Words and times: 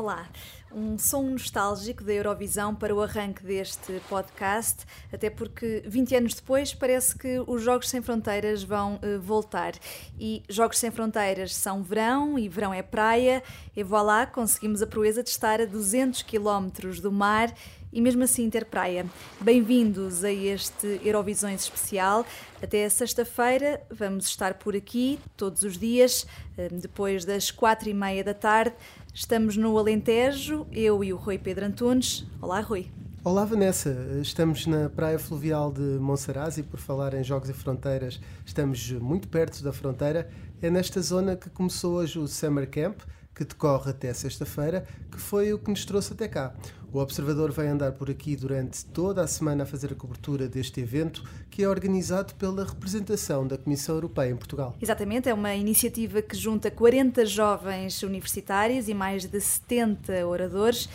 Olá, 0.00 0.26
um 0.72 0.96
som 0.96 1.20
nostálgico 1.24 2.02
da 2.02 2.14
Eurovisão 2.14 2.74
para 2.74 2.94
o 2.94 3.02
arranque 3.02 3.44
deste 3.44 4.00
podcast, 4.08 4.86
até 5.12 5.28
porque 5.28 5.82
20 5.84 6.16
anos 6.16 6.32
depois 6.32 6.72
parece 6.72 7.14
que 7.18 7.38
os 7.46 7.60
Jogos 7.60 7.90
Sem 7.90 8.00
Fronteiras 8.00 8.62
vão 8.62 8.94
uh, 8.94 9.20
voltar. 9.20 9.74
E 10.18 10.42
Jogos 10.48 10.78
Sem 10.78 10.90
Fronteiras 10.90 11.54
são 11.54 11.82
verão 11.82 12.38
e 12.38 12.48
verão 12.48 12.72
é 12.72 12.82
praia, 12.82 13.42
e 13.76 13.82
voilà, 13.82 14.24
conseguimos 14.24 14.80
a 14.80 14.86
proeza 14.86 15.22
de 15.22 15.28
estar 15.28 15.60
a 15.60 15.66
200 15.66 16.22
km 16.22 16.70
do 17.02 17.12
mar 17.12 17.52
e 17.92 18.00
mesmo 18.00 18.22
assim 18.22 18.48
ter 18.48 18.64
praia. 18.66 19.04
Bem-vindos 19.40 20.22
a 20.22 20.30
este 20.30 21.00
Eurovisões 21.04 21.62
especial. 21.62 22.24
Até 22.62 22.88
sexta-feira 22.88 23.82
vamos 23.90 24.26
estar 24.26 24.54
por 24.54 24.76
aqui 24.76 25.18
todos 25.36 25.62
os 25.62 25.76
dias, 25.76 26.26
eh, 26.56 26.68
depois 26.70 27.24
das 27.24 27.50
quatro 27.50 27.88
e 27.88 27.94
meia 27.94 28.22
da 28.22 28.34
tarde. 28.34 28.74
Estamos 29.12 29.56
no 29.56 29.76
Alentejo, 29.76 30.66
eu 30.70 31.02
e 31.02 31.12
o 31.12 31.16
Rui 31.16 31.36
Pedro 31.36 31.66
Antunes. 31.66 32.24
Olá, 32.40 32.60
Rui. 32.60 32.86
Olá, 33.24 33.44
Vanessa. 33.44 33.90
Estamos 34.22 34.66
na 34.66 34.88
Praia 34.88 35.18
Fluvial 35.18 35.72
de 35.72 35.80
Monsaraz 35.80 36.58
e, 36.58 36.62
por 36.62 36.78
falar 36.78 37.12
em 37.14 37.24
Jogos 37.24 37.50
e 37.50 37.52
Fronteiras, 37.52 38.20
estamos 38.46 38.90
muito 38.92 39.28
perto 39.28 39.62
da 39.64 39.72
fronteira. 39.72 40.30
É 40.62 40.70
nesta 40.70 41.02
zona 41.02 41.36
que 41.36 41.50
começou 41.50 41.96
hoje 41.96 42.18
o 42.18 42.28
Summer 42.28 42.70
Camp, 42.70 43.00
que 43.34 43.44
decorre 43.44 43.90
até 43.90 44.12
sexta-feira, 44.12 44.86
que 45.10 45.20
foi 45.20 45.52
o 45.52 45.58
que 45.58 45.70
nos 45.70 45.84
trouxe 45.84 46.12
até 46.12 46.28
cá. 46.28 46.54
O 46.92 46.98
Observador 46.98 47.52
vai 47.52 47.68
andar 47.68 47.92
por 47.92 48.10
aqui 48.10 48.34
durante 48.34 48.84
toda 48.84 49.22
a 49.22 49.26
semana 49.26 49.62
a 49.62 49.66
fazer 49.66 49.92
a 49.92 49.94
cobertura 49.94 50.48
deste 50.48 50.80
evento, 50.80 51.22
que 51.48 51.62
é 51.62 51.68
organizado 51.68 52.34
pela 52.34 52.64
representação 52.64 53.46
da 53.46 53.56
Comissão 53.56 53.94
Europeia 53.94 54.32
em 54.32 54.36
Portugal. 54.36 54.74
Exatamente, 54.82 55.28
é 55.28 55.34
uma 55.34 55.54
iniciativa 55.54 56.20
que 56.20 56.36
junta 56.36 56.68
40 56.68 57.24
jovens 57.26 58.02
universitários 58.02 58.88
e 58.88 58.94
mais 58.94 59.24
de 59.24 59.40
70 59.40 60.26
oradores. 60.26 60.88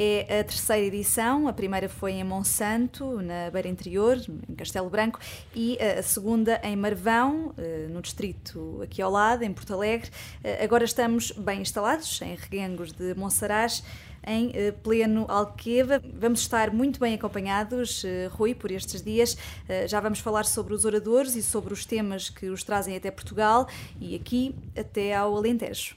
É 0.00 0.38
a 0.38 0.44
terceira 0.44 0.86
edição, 0.86 1.48
a 1.48 1.52
primeira 1.52 1.88
foi 1.88 2.12
em 2.12 2.22
Monsanto, 2.22 3.20
na 3.20 3.50
Beira 3.50 3.66
Interior, 3.66 4.16
em 4.48 4.54
Castelo 4.54 4.88
Branco, 4.88 5.18
e 5.52 5.76
a 5.82 6.00
segunda 6.04 6.60
em 6.62 6.76
Marvão, 6.76 7.52
eh, 7.58 7.88
no 7.90 8.00
distrito 8.00 8.78
aqui 8.80 9.02
ao 9.02 9.10
lado, 9.10 9.42
em 9.42 9.52
Porto 9.52 9.74
Alegre. 9.74 10.08
Eh, 10.44 10.62
agora 10.62 10.84
estamos 10.84 11.32
bem 11.32 11.62
instalados, 11.62 12.22
em 12.22 12.36
Reguengos 12.36 12.92
de 12.92 13.12
Monsaraz 13.16 13.82
em 14.24 14.52
eh, 14.54 14.70
pleno 14.70 15.26
Alqueva. 15.28 16.00
Vamos 16.14 16.40
estar 16.40 16.72
muito 16.72 17.00
bem 17.00 17.14
acompanhados, 17.14 18.04
eh, 18.04 18.28
Rui, 18.30 18.54
por 18.54 18.70
estes 18.70 19.02
dias. 19.02 19.36
Eh, 19.68 19.88
já 19.88 19.98
vamos 20.00 20.20
falar 20.20 20.44
sobre 20.44 20.74
os 20.74 20.84
oradores 20.84 21.34
e 21.34 21.42
sobre 21.42 21.72
os 21.72 21.84
temas 21.84 22.28
que 22.30 22.48
os 22.50 22.62
trazem 22.62 22.94
até 22.94 23.10
Portugal 23.10 23.66
e 24.00 24.14
aqui 24.14 24.54
até 24.76 25.14
ao 25.14 25.36
Alentejo. 25.36 25.96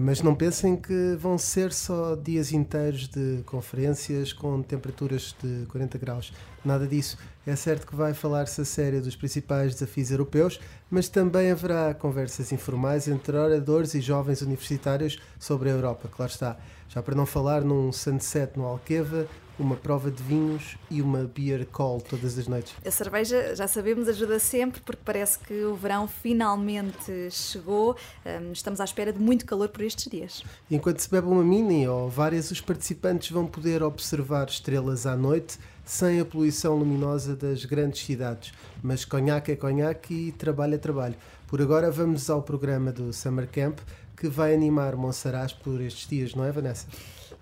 Mas 0.00 0.22
não 0.22 0.34
pensem 0.34 0.74
que 0.76 1.16
vão 1.18 1.36
ser 1.36 1.72
só 1.72 2.16
dias 2.16 2.50
inteiros 2.52 3.08
de 3.08 3.42
conferências 3.44 4.32
com 4.32 4.62
temperaturas 4.62 5.34
de 5.42 5.66
40 5.66 5.98
graus. 5.98 6.32
Nada 6.64 6.86
disso. 6.86 7.18
É 7.46 7.54
certo 7.54 7.86
que 7.86 7.94
vai 7.94 8.12
falar-se 8.12 8.60
a 8.60 8.64
sério 8.64 9.00
dos 9.00 9.14
principais 9.14 9.74
desafios 9.74 10.10
europeus, 10.10 10.58
mas 10.90 11.08
também 11.08 11.50
haverá 11.50 11.94
conversas 11.94 12.50
informais 12.50 13.06
entre 13.06 13.36
oradores 13.36 13.94
e 13.94 14.00
jovens 14.00 14.42
universitários 14.42 15.20
sobre 15.38 15.68
a 15.68 15.72
Europa, 15.72 16.08
claro 16.10 16.32
está. 16.32 16.56
Já 16.88 17.02
para 17.02 17.14
não 17.14 17.26
falar 17.26 17.62
num 17.62 17.92
sunset 17.92 18.58
no 18.58 18.64
Alqueva, 18.64 19.28
uma 19.58 19.76
prova 19.76 20.10
de 20.10 20.22
vinhos 20.22 20.76
e 20.90 21.00
uma 21.00 21.24
beer 21.24 21.66
call 21.66 22.00
todas 22.00 22.38
as 22.38 22.46
noites. 22.46 22.74
A 22.84 22.90
cerveja, 22.90 23.54
já 23.54 23.66
sabemos, 23.66 24.08
ajuda 24.08 24.38
sempre 24.38 24.80
porque 24.80 25.02
parece 25.04 25.38
que 25.38 25.64
o 25.64 25.74
verão 25.74 26.06
finalmente 26.06 27.30
chegou. 27.30 27.96
Estamos 28.52 28.80
à 28.80 28.84
espera 28.84 29.12
de 29.12 29.18
muito 29.18 29.46
calor 29.46 29.68
por 29.68 29.82
estes 29.82 30.10
dias. 30.10 30.42
Enquanto 30.70 30.98
se 30.98 31.10
bebe 31.10 31.26
uma 31.26 31.42
mini 31.42 31.88
ou 31.88 32.08
várias, 32.08 32.50
os 32.50 32.60
participantes 32.60 33.30
vão 33.30 33.46
poder 33.46 33.82
observar 33.82 34.48
estrelas 34.48 35.06
à 35.06 35.16
noite 35.16 35.58
sem 35.84 36.18
a 36.18 36.24
poluição 36.24 36.76
luminosa 36.76 37.36
das 37.36 37.64
grandes 37.64 38.04
cidades. 38.04 38.52
Mas 38.82 39.04
conhaque 39.04 39.52
é 39.52 39.56
conhaque 39.56 40.12
e 40.14 40.32
trabalho 40.32 40.74
é 40.74 40.78
trabalho. 40.78 41.14
Por 41.46 41.62
agora 41.62 41.90
vamos 41.90 42.28
ao 42.28 42.42
programa 42.42 42.92
do 42.92 43.12
Summer 43.12 43.48
Camp 43.48 43.78
que 44.16 44.28
vai 44.28 44.54
animar 44.54 44.96
Monsaraz 44.96 45.52
por 45.52 45.80
estes 45.80 46.08
dias, 46.08 46.34
não 46.34 46.44
é, 46.44 46.50
Vanessa? 46.50 46.86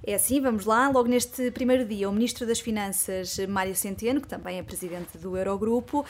É 0.06 0.14
assim, 0.14 0.38
vamos 0.38 0.66
lá. 0.66 0.90
Logo 0.90 1.08
neste 1.08 1.50
primeiro 1.50 1.82
dia, 1.84 2.10
o 2.10 2.12
Ministro 2.12 2.46
das 2.46 2.60
Finanças, 2.60 3.38
Mário 3.48 3.74
Centeno, 3.74 4.20
que 4.20 4.28
também 4.28 4.58
é 4.58 4.62
Presidente 4.62 5.16
do 5.16 5.34
Eurogrupo, 5.34 6.04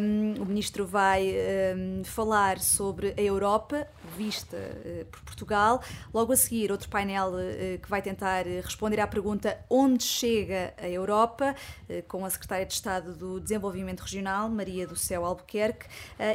um, 0.00 0.42
o 0.42 0.46
Ministro 0.46 0.86
vai 0.86 1.34
um, 1.76 2.02
falar 2.04 2.58
sobre 2.58 3.12
a 3.16 3.20
Europa, 3.20 3.86
vista 4.14 4.56
uh, 4.56 5.04
por 5.06 5.20
Portugal. 5.22 5.82
Logo 6.12 6.32
a 6.32 6.36
seguir, 6.36 6.70
outro 6.70 6.88
painel 6.88 7.32
uh, 7.32 7.78
que 7.80 7.88
vai 7.88 8.00
tentar 8.00 8.44
responder 8.46 9.00
à 9.00 9.06
pergunta 9.06 9.58
onde 9.68 10.04
chega 10.04 10.72
a 10.78 10.88
Europa, 10.88 11.54
com 12.08 12.24
a 12.24 12.30
Secretária 12.30 12.64
de 12.66 12.72
Estado 12.72 13.14
do 13.14 13.40
Desenvolvimento 13.40 14.00
Regional, 14.00 14.48
Maria 14.48 14.86
do 14.86 14.96
Céu 14.96 15.24
Albuquerque, 15.24 15.86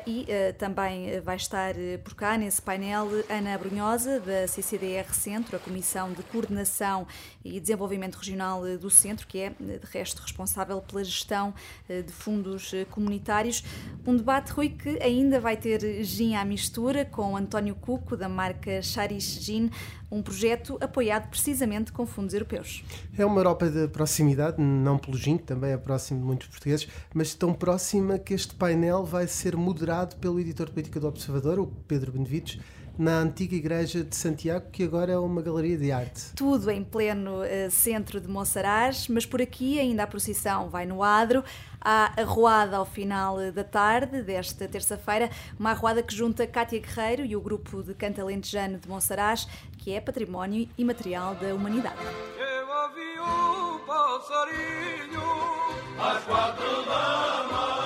e 0.06 0.28
também 0.58 1.20
vai 1.22 1.36
estar 1.36 1.74
por 2.04 2.16
cá 2.16 2.38
nesse 2.38 2.62
painel 2.62 3.08
Ana 3.30 3.58
Brunhosa, 3.58 4.20
da 4.20 4.48
CCDR 4.48 5.14
Centro, 5.14 5.56
a 5.56 5.60
Comissão 5.60 6.12
de 6.12 6.24
Coordenação 6.24 7.08
e 7.52 7.60
Desenvolvimento 7.60 8.16
Regional 8.16 8.66
eh, 8.66 8.78
do 8.78 8.90
Centro, 8.90 9.28
que 9.28 9.40
é, 9.40 9.46
eh, 9.48 9.80
de 9.80 9.86
resto, 9.92 10.22
responsável 10.22 10.82
pela 10.82 11.04
gestão 11.04 11.54
eh, 11.88 12.02
de 12.02 12.12
fundos 12.12 12.72
comunitários. 12.92 13.64
Um 14.06 14.16
debate, 14.16 14.52
Rui, 14.52 14.70
que 14.70 15.02
ainda 15.02 15.40
vai 15.40 15.58
ter 15.58 16.04
gin 16.04 16.36
à 16.36 16.46
mistura 16.46 17.06
com 17.06 17.36
António 17.36 17.76
Cuco, 17.76 18.16
da 18.16 18.30
marca 18.30 18.82
Charis 18.82 19.40
Gin, 19.42 19.70
um 20.12 20.22
projeto 20.22 20.78
apoiado 20.82 21.30
precisamente 21.30 21.92
com 21.92 22.06
fundos 22.06 22.34
europeus. 22.34 22.84
É 23.18 23.26
uma 23.26 23.40
Europa 23.40 23.70
de 23.70 23.88
proximidade, 23.88 24.62
não 24.62 24.98
pelo 24.98 25.18
gin, 25.18 25.38
que 25.38 25.44
também 25.44 25.72
é 25.72 25.78
próximo 25.78 26.20
de 26.20 26.26
muitos 26.26 26.48
portugueses, 26.48 26.88
mas 27.14 27.34
tão 27.36 27.54
próxima 27.54 28.18
que 28.18 28.34
este 28.34 28.56
painel 28.56 29.06
vai 29.06 29.28
ser 29.28 29.56
moderado 29.56 30.16
pelo 30.16 30.40
editor 30.40 30.70
político 30.70 31.00
do 31.00 31.08
Observador, 31.08 31.60
o 31.60 31.68
Pedro 31.68 32.12
Benevides, 32.12 32.60
na 33.00 33.20
antiga 33.20 33.56
igreja 33.56 34.04
de 34.04 34.14
Santiago, 34.14 34.66
que 34.74 34.84
agora 34.84 35.14
é 35.14 35.18
uma 35.18 35.42
galeria 35.42 35.78
de 35.78 35.90
arte. 35.90 36.34
Tudo 36.36 36.70
em 36.70 36.84
pleno 36.84 37.42
uh, 37.42 37.72
centro 37.72 38.20
de 38.20 38.28
Monsaraz, 38.28 39.08
mas 39.08 39.26
por 39.26 39.42
aqui 39.42 39.80
ainda 39.80 40.04
a 40.04 40.08
procissão 40.08 40.70
vai 40.70 40.86
no 40.86 41.02
adro. 41.02 41.42
Há 41.80 42.12
a 42.18 42.22
arruada 42.22 42.76
ao 42.76 42.86
final 42.86 43.40
eh, 43.40 43.54
da 43.54 43.64
tarde 43.64 44.22
desta 44.22 44.68
terça-feira, 44.68 45.30
uma 45.58 45.72
arruada 45.72 46.04
que 46.04 46.14
junta 46.14 46.46
Cátia 46.46 46.78
Guerreiro 46.78 47.24
e 47.24 47.38
o 47.38 47.42
grupo 47.42 47.82
de 47.82 47.94
canto 47.94 48.20
alentejano 48.20 48.78
de 48.78 48.90
Monsaraz, 48.90 49.48
que 49.78 49.94
é 49.94 50.02
património 50.02 50.68
imaterial 50.78 51.36
da 51.36 51.56
humanidade. 51.56 51.96
Eu 52.38 52.68
ouvi 52.68 53.18
o 53.18 53.80
passarinho 53.88 55.22
às 55.98 56.22
quatro 56.26 56.86
da 56.86 57.79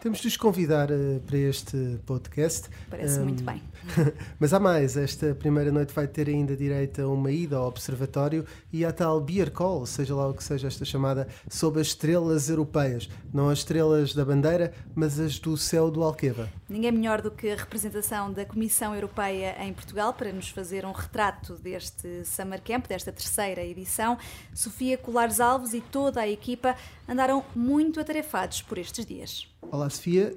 temos 0.00 0.20
de 0.20 0.28
os 0.28 0.36
convidar 0.36 0.90
uh, 0.90 1.20
para 1.26 1.36
este 1.36 1.98
podcast. 2.06 2.70
Parece 2.88 3.20
um, 3.20 3.24
muito 3.24 3.44
bem. 3.44 3.62
mas 4.40 4.52
há 4.54 4.58
mais. 4.58 4.96
Esta 4.96 5.34
primeira 5.34 5.70
noite 5.70 5.92
vai 5.92 6.06
ter 6.06 6.28
ainda 6.28 6.56
direito 6.56 7.02
a 7.02 7.08
uma 7.08 7.30
ida 7.30 7.56
ao 7.56 7.68
observatório 7.68 8.46
e 8.72 8.84
à 8.84 8.92
tal 8.92 9.20
Beer 9.20 9.50
Call, 9.50 9.84
seja 9.84 10.14
lá 10.14 10.28
o 10.28 10.34
que 10.34 10.42
seja 10.42 10.68
esta 10.68 10.84
chamada, 10.84 11.28
sobre 11.48 11.82
as 11.82 11.88
estrelas 11.88 12.48
europeias. 12.48 13.10
Não 13.32 13.50
as 13.50 13.58
estrelas 13.58 14.14
da 14.14 14.24
bandeira, 14.24 14.72
mas 14.94 15.20
as 15.20 15.38
do 15.38 15.56
céu 15.56 15.90
do 15.90 16.02
Alqueva. 16.02 16.48
Ninguém 16.68 16.92
melhor 16.92 17.20
do 17.20 17.30
que 17.30 17.50
a 17.50 17.56
representação 17.56 18.32
da 18.32 18.44
Comissão 18.46 18.94
Europeia 18.94 19.56
em 19.62 19.72
Portugal 19.72 20.14
para 20.14 20.32
nos 20.32 20.48
fazer 20.48 20.86
um 20.86 20.92
retrato 20.92 21.56
deste 21.56 22.24
Summer 22.24 22.62
Camp, 22.62 22.86
desta 22.86 23.12
terceira 23.12 23.62
edição. 23.62 24.16
Sofia 24.54 24.96
Colares 24.96 25.40
Alves 25.40 25.74
e 25.74 25.80
toda 25.80 26.22
a 26.22 26.28
equipa 26.28 26.74
andaram 27.10 27.44
muito 27.56 27.98
atarefados 27.98 28.62
por 28.62 28.78
estes 28.78 29.04
dias. 29.04 29.48
Olá, 29.62 29.90
Sofia. 29.90 30.32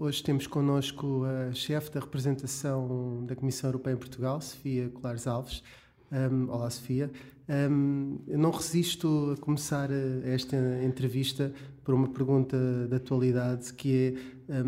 hoje 0.00 0.20
temos 0.24 0.48
connosco 0.48 1.22
a 1.24 1.52
chefe 1.52 1.92
da 1.92 2.00
representação 2.00 3.24
da 3.24 3.36
Comissão 3.36 3.70
Europeia 3.70 3.94
em 3.94 3.96
Portugal, 3.96 4.40
Sofia 4.40 4.88
Colares 4.88 5.28
Alves. 5.28 5.62
Um, 6.10 6.50
olá, 6.50 6.68
Sofia. 6.68 7.12
Um, 7.48 8.18
eu 8.26 8.38
não 8.38 8.50
resisto 8.50 9.36
a 9.36 9.40
começar 9.40 9.88
esta 10.24 10.56
entrevista 10.84 11.52
por 11.84 11.94
uma 11.94 12.08
pergunta 12.08 12.56
de 12.88 12.96
atualidade 12.96 13.72
que 13.74 14.16
é, 14.48 14.62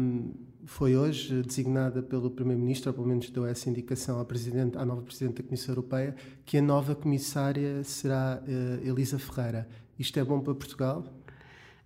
foi 0.64 0.96
hoje 0.96 1.42
designada 1.42 2.02
pelo 2.02 2.30
Primeiro-Ministro, 2.30 2.90
ou 2.90 2.94
pelo 2.94 3.08
menos 3.08 3.28
deu 3.30 3.44
essa 3.44 3.68
indicação 3.68 4.20
à, 4.20 4.24
presidente, 4.24 4.78
à 4.78 4.84
nova 4.84 5.02
Presidente 5.02 5.42
da 5.42 5.48
Comissão 5.48 5.72
Europeia, 5.72 6.14
que 6.46 6.58
a 6.58 6.62
nova 6.62 6.94
Comissária 6.94 7.82
será 7.82 8.40
uh, 8.40 8.88
Elisa 8.88 9.18
Ferreira. 9.18 9.68
Isto 9.98 10.20
é 10.20 10.24
bom 10.24 10.40
para 10.40 10.54
Portugal? 10.54 11.04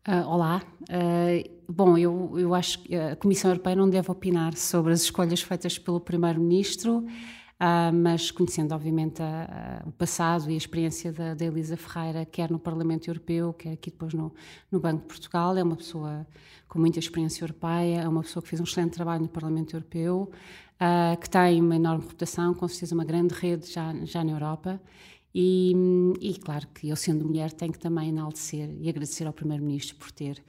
Uh, 0.09 0.25
olá. 0.29 0.63
Uh, 0.83 1.51
bom, 1.69 1.99
eu, 1.99 2.39
eu 2.39 2.55
acho 2.55 2.79
que 2.79 2.95
a 2.95 3.17
Comissão 3.17 3.51
Europeia 3.51 3.75
não 3.75 3.91
deve 3.91 4.09
opinar 4.09 4.55
sobre 4.55 4.93
as 4.93 5.03
escolhas 5.03 5.43
feitas 5.43 5.81
pelo 5.81 5.99
Primeiro-Ministro. 5.99 6.99
Uh, 6.99 7.93
mas 7.93 8.31
conhecendo, 8.31 8.73
obviamente, 8.73 9.21
a, 9.21 9.83
a, 9.85 9.89
o 9.89 9.91
passado 9.91 10.49
e 10.49 10.55
a 10.55 10.57
experiência 10.57 11.13
da, 11.13 11.35
da, 11.35 11.45
Elisa 11.45 11.77
Ferreira, 11.77 12.25
quer 12.25 12.53
no 12.53 12.59
Parlamento 12.61 13.09
Europeu, 13.09 13.53
quer 13.53 13.73
aqui 13.73 13.91
depois 13.91 14.15
no, 14.15 14.33
no, 14.71 14.79
Banco 14.79 15.01
de 15.01 15.07
Portugal, 15.09 15.57
é 15.57 15.63
uma 15.65 15.75
pessoa 15.75 16.25
com 16.69 16.79
muita 16.79 17.01
experiência 17.01 17.43
europeia, 17.43 18.03
é 18.03 18.09
uma 18.09 18.23
pessoa 18.23 18.41
que 18.45 18.49
fez 18.49 18.61
um 18.61 18.65
excelente 18.65 18.93
trabalho 18.93 19.23
no 19.23 19.29
Parlamento 19.29 19.75
Europeu, 19.75 20.31
que 21.21 21.31
tem 21.31 21.61
uma 21.61 21.75
enorme 21.75 22.03
reputação, 22.03 22.53
com 22.53 22.69
certeza 22.69 22.95
uma 22.95 23.05
grande 23.05 23.35
rede 23.35 23.73
já, 23.73 23.93
já 24.05 24.23
na 24.23 24.33
Europa. 24.33 24.81
E, 25.39 25.75
e, 26.19 26.33
claro 26.39 26.67
que 26.69 26.89
eu, 26.89 26.97
sendo 26.97 27.23
mulher, 27.27 27.53
tenho 27.53 27.71
que 27.71 27.79
também 27.79 28.09
enaltecer 28.09 28.75
e 28.81 28.89
agradecer 28.89 29.27
ao 29.27 29.35
Primeiro-Ministro 29.35 29.95
por 29.97 30.11
ter 30.11 30.43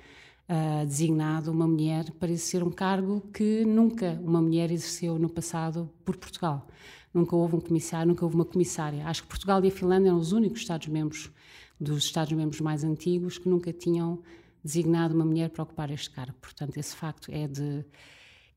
uh, 0.48 0.86
designado 0.86 1.52
uma 1.52 1.68
mulher 1.68 2.10
para 2.12 2.32
exercer 2.32 2.64
um 2.64 2.72
cargo 2.72 3.20
que 3.34 3.66
nunca 3.66 4.18
uma 4.24 4.42
mulher 4.42 4.72
exerceu 4.72 5.20
no 5.20 5.28
passado 5.28 5.90
por 6.06 6.16
Portugal. 6.16 6.66
Nunca 7.14 7.36
houve 7.36 7.58
um 7.58 7.60
comissário, 7.60 8.08
nunca 8.08 8.24
houve 8.24 8.36
uma 8.36 8.46
comissária. 8.46 9.06
Acho 9.06 9.24
que 9.24 9.28
Portugal 9.28 9.62
e 9.66 9.68
a 9.68 9.72
Finlândia 9.72 10.08
eram 10.08 10.20
os 10.20 10.32
únicos 10.32 10.62
Estados-membros 10.62 11.32
dos 11.78 12.06
Estados-membros 12.06 12.62
mais 12.62 12.86
antigos 12.86 13.38
que 13.38 13.50
nunca 13.50 13.74
tinham 13.74 14.20
designado 14.64 15.14
uma 15.14 15.26
mulher 15.26 15.50
para 15.50 15.64
ocupar 15.64 15.92
este 15.92 16.12
cargo. 16.12 16.38
Portanto, 16.40 16.78
esse 16.78 16.96
facto 16.96 17.30
é 17.30 17.46
de 17.46 17.84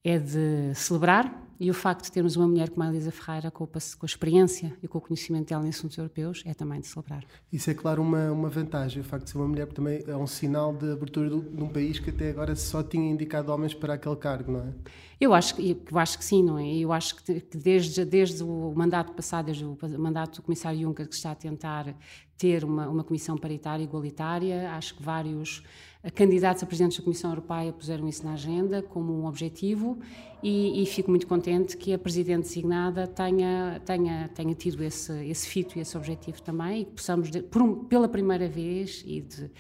é 0.03 0.19
de 0.19 0.75
celebrar 0.75 1.51
e 1.61 1.71
o 1.71 1.75
facto 1.75 2.05
de 2.05 2.13
termos 2.13 2.37
uma 2.37 2.49
mulher 2.49 2.71
como 2.71 2.83
a 2.85 2.89
Elisa 2.89 3.13
Ferreira, 3.13 3.51
com, 3.51 3.69
a 3.75 4.07
experiência 4.07 4.75
e 4.83 4.89
com 4.89 4.97
o 4.97 5.01
conhecimento 5.01 5.51
dela 5.51 5.67
em 5.67 5.69
assuntos 5.69 5.99
europeus, 5.99 6.43
é 6.47 6.55
também 6.55 6.81
de 6.81 6.87
celebrar. 6.87 7.23
Isso 7.53 7.71
é, 7.71 7.75
claro, 7.75 8.01
uma, 8.01 8.33
uma 8.33 8.49
vantagem. 8.49 9.03
O 9.03 9.05
facto 9.05 9.25
de 9.25 9.31
ser 9.33 9.37
uma 9.37 9.47
mulher 9.47 9.67
também 9.67 10.03
é 10.07 10.17
um 10.17 10.27
sinal 10.27 10.75
de 10.75 10.91
abertura 10.91 11.29
de, 11.29 11.39
de 11.39 11.63
um 11.63 11.69
país 11.69 11.99
que 11.99 12.09
até 12.09 12.31
agora 12.31 12.57
só 12.57 12.83
tinha 12.83 13.11
indicado 13.11 13.53
homens 13.53 13.75
para 13.75 13.93
aquele 13.93 14.17
cargo, 14.17 14.53
não 14.53 14.61
é? 14.61 14.73
Eu 15.21 15.35
acho, 15.35 15.55
eu 15.61 15.99
acho 15.99 16.17
que 16.17 16.25
sim, 16.25 16.43
não 16.43 16.59
é? 16.59 16.67
Eu 16.67 16.95
acho 16.95 17.17
que 17.17 17.43
desde, 17.59 18.07
desde 18.07 18.43
o 18.43 18.73
mandato 18.75 19.13
passado, 19.13 19.45
desde 19.45 19.67
o 19.67 19.77
mandato 19.99 20.41
do 20.41 20.43
Comissário 20.43 20.81
Juncker, 20.81 21.07
que 21.07 21.15
está 21.15 21.33
a 21.33 21.35
tentar 21.35 21.95
ter 22.39 22.65
uma, 22.65 22.89
uma 22.89 23.05
comissão 23.05 23.37
paritária 23.37 23.85
igualitária, 23.85 24.73
acho 24.73 24.95
que 24.95 25.03
vários 25.03 25.63
candidatos 26.09 26.63
a 26.63 26.67
presidentes 26.67 26.97
da 26.97 27.05
Comissão 27.05 27.31
Europeia 27.31 27.73
puseram 27.73 28.09
isso 28.09 28.25
na 28.25 28.33
agenda 28.33 28.81
como 28.81 29.13
um 29.13 29.27
objetivo 29.27 29.99
e, 30.43 30.83
e 30.83 30.87
fico 30.87 31.11
muito 31.11 31.27
contente 31.27 31.77
que 31.77 31.93
a 31.93 31.99
presidente 31.99 32.45
designada 32.45 33.07
tenha, 33.07 33.83
tenha, 33.85 34.29
tenha 34.29 34.55
tido 34.55 34.83
esse, 34.83 35.13
esse 35.27 35.47
fito 35.47 35.77
e 35.77 35.83
esse 35.83 35.97
objetivo 35.99 36.41
também 36.41 36.83
e 36.83 36.85
que 36.87 36.93
possamos, 36.93 37.31
um, 37.51 37.85
pela 37.85 38.09
primeira 38.09 38.49
vez 38.49 39.05
e, 39.07 39.21
de, 39.21 39.51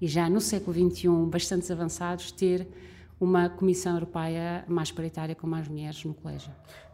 e 0.00 0.06
já 0.06 0.30
no 0.30 0.40
século 0.40 0.90
XXI, 0.90 1.08
bastante 1.28 1.72
avançados, 1.72 2.30
ter 2.30 2.68
uma 3.20 3.48
Comissão 3.48 3.94
Europeia 3.94 4.64
mais 4.68 4.92
paritária 4.92 5.34
com 5.34 5.46
mais 5.46 5.66
mulheres 5.68 6.04
no 6.04 6.14
colégio. 6.14 6.50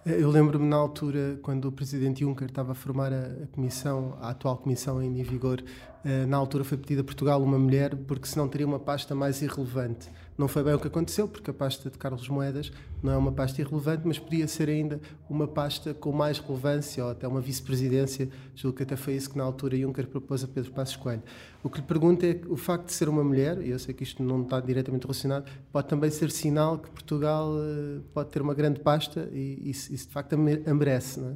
Eu 0.06 0.30
lembro-me 0.30 0.66
na 0.66 0.76
altura, 0.76 1.38
quando 1.42 1.66
o 1.66 1.72
Presidente 1.72 2.20
Juncker 2.20 2.48
estava 2.48 2.72
a 2.72 2.74
formar 2.74 3.12
a, 3.12 3.44
a 3.44 3.46
comissão, 3.50 4.16
a 4.20 4.30
atual 4.30 4.58
comissão 4.58 4.98
ainda 4.98 5.18
em 5.18 5.22
vigor, 5.22 5.64
eh, 6.04 6.26
na 6.26 6.36
altura 6.36 6.62
foi 6.62 6.76
pedida 6.76 7.00
a 7.00 7.04
Portugal 7.04 7.42
uma 7.42 7.58
mulher, 7.58 7.96
porque 7.96 8.26
senão 8.26 8.46
teria 8.46 8.66
uma 8.66 8.78
pasta 8.78 9.14
mais 9.14 9.40
irrelevante. 9.40 10.10
Não 10.36 10.48
foi 10.48 10.64
bem 10.64 10.74
o 10.74 10.80
que 10.80 10.88
aconteceu, 10.88 11.28
porque 11.28 11.50
a 11.50 11.54
pasta 11.54 11.88
de 11.88 11.96
Carlos 11.96 12.28
Moedas 12.28 12.72
não 13.00 13.12
é 13.12 13.16
uma 13.16 13.30
pasta 13.30 13.60
irrelevante, 13.60 14.02
mas 14.04 14.18
podia 14.18 14.48
ser 14.48 14.68
ainda 14.68 15.00
uma 15.30 15.46
pasta 15.46 15.94
com 15.94 16.10
mais 16.10 16.38
relevância, 16.40 17.04
ou 17.04 17.10
até 17.10 17.28
uma 17.28 17.40
vice-presidência. 17.40 18.28
Julgo 18.54 18.78
que 18.78 18.82
até 18.82 18.96
foi 18.96 19.14
isso 19.14 19.30
que 19.30 19.38
na 19.38 19.44
altura 19.44 19.76
Juncker 19.76 20.08
propôs 20.08 20.42
a 20.42 20.48
Pedro 20.48 20.72
Passos 20.72 20.96
Coelho. 20.96 21.22
O 21.62 21.70
que 21.70 21.80
lhe 21.80 21.86
pergunto 21.86 22.26
é 22.26 22.40
o 22.48 22.56
facto 22.56 22.86
de 22.86 22.92
ser 22.92 23.08
uma 23.08 23.22
mulher, 23.22 23.62
e 23.62 23.70
eu 23.70 23.78
sei 23.78 23.94
que 23.94 24.02
isto 24.02 24.22
não 24.22 24.42
está 24.42 24.58
diretamente 24.58 25.04
relacionado, 25.04 25.48
pode 25.72 25.86
também 25.86 26.10
ser 26.10 26.30
sinal 26.32 26.78
que 26.78 26.90
Portugal 26.90 27.52
eh, 27.56 28.00
pode 28.12 28.30
ter 28.30 28.42
uma 28.42 28.54
grande 28.54 28.80
pasta 28.80 29.28
e 29.32 29.70
isso, 29.70 29.92
de 29.92 30.12
facto 30.12 30.32
a 30.32 30.74
merece, 30.74 31.20
não 31.20 31.30
é? 31.30 31.34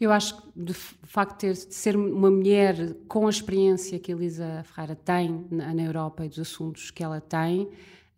Eu 0.00 0.12
acho 0.12 0.40
que, 0.40 0.48
de 0.56 0.72
facto, 0.74 1.38
ter, 1.38 1.52
de 1.52 1.74
ser 1.74 1.96
uma 1.96 2.30
mulher 2.30 2.94
com 3.08 3.26
a 3.26 3.30
experiência 3.30 3.98
que 3.98 4.12
a 4.12 4.16
Elisa 4.16 4.64
Ferreira 4.64 4.96
tem 4.96 5.46
na, 5.50 5.74
na 5.74 5.82
Europa 5.82 6.24
e 6.24 6.28
dos 6.28 6.38
assuntos 6.38 6.90
que 6.90 7.02
ela 7.02 7.20
tem, 7.20 7.68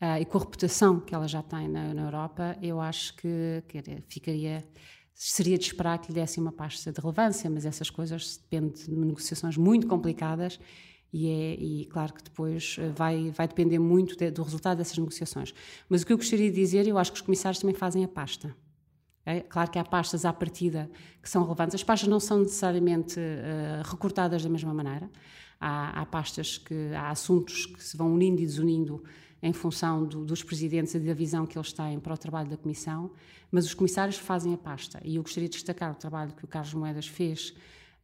uh, 0.01 0.21
e 0.21 0.25
com 0.25 0.39
a 0.39 0.41
reputação 0.41 1.01
que 1.01 1.15
ela 1.15 1.29
já 1.29 1.43
tem 1.43 1.69
na, 1.69 1.95
na 1.95 2.03
Europa, 2.03 2.57
eu 2.63 2.81
acho 2.81 3.15
que, 3.17 3.63
que, 3.69 3.83
ficaria. 4.09 4.65
Seria 5.13 5.59
de 5.59 5.65
esperar 5.65 5.99
que 5.99 6.09
lhe 6.09 6.15
dessem 6.15 6.43
uma 6.43 6.53
pasta 6.53 6.91
de 6.91 6.99
relevância, 6.99 7.51
mas 7.51 7.67
essas 7.67 7.91
coisas 7.91 8.39
dependem 8.39 8.73
de 8.73 8.91
negociações 8.91 9.55
muito 9.57 9.87
complicadas 9.87 10.59
e, 11.13 11.29
é, 11.29 11.55
e 11.55 11.85
claro 11.87 12.15
que 12.15 12.23
depois 12.23 12.77
eh, 12.79 12.89
vai, 12.91 13.31
vai 13.31 13.49
depender 13.49 13.79
muito 13.79 14.17
de, 14.17 14.31
do 14.31 14.43
resultado 14.43 14.79
dessas 14.79 14.97
negociações. 14.97 15.53
Mas 15.89 16.03
o 16.03 16.07
que 16.07 16.13
eu 16.13 16.17
gostaria 16.17 16.51
de 16.51 16.57
dizer, 16.57 16.87
eu 16.87 16.97
acho 16.99 17.13
que 17.13 17.17
os 17.17 17.23
comissários 17.23 17.61
também 17.61 17.75
fazem 17.75 18.05
a 18.05 18.09
pasta. 18.09 18.55
É 19.27 19.41
claro 19.41 19.71
que 19.71 19.79
há 19.79 19.85
pastas 19.85 20.25
à 20.25 20.33
partida 20.33 20.91
que 21.23 21.29
são 21.29 21.43
relevantes. 21.43 21.75
As 21.75 21.85
pastas 21.85 22.09
não 22.09 22.21
são 22.21 22.39
necessariamente 22.39 23.19
uh, 23.19 23.83
recortadas 23.89 24.43
da 24.43 24.49
mesma 24.49 24.73
maneira. 24.73 25.11
Há, 25.61 26.01
há, 26.01 26.07
pastas 26.07 26.57
que 26.57 26.93
há 26.95 27.11
assuntos 27.11 27.67
que 27.67 27.85
se 27.85 27.97
vão 27.97 28.15
unindo 28.15 28.41
e 28.41 28.47
desunindo 28.47 29.05
em 29.43 29.53
função 29.53 30.05
do, 30.05 30.25
dos 30.25 30.43
presidentes 30.43 30.95
e 30.95 30.99
da 30.99 31.15
visão 31.15 31.47
que 31.47 31.57
eles 31.57 31.73
têm 31.73 31.99
para 31.99 32.15
o 32.15 32.19
trabalho 32.19 32.49
da 32.49 32.57
comissão, 32.57 33.11
mas 33.51 33.65
os 33.65 33.75
comissários 33.75 34.17
fazem 34.17 34.55
a 34.55 34.59
pasta. 34.59 35.01
E 35.05 35.17
eu 35.17 35.23
gostaria 35.23 35.49
de 35.49 35.55
destacar 35.55 35.93
o 35.93 35.95
trabalho 35.95 36.33
que 36.33 36.45
o 36.45 36.49
Carlos 36.49 36.75
Moedas 36.75 37.07
fez 37.07 37.55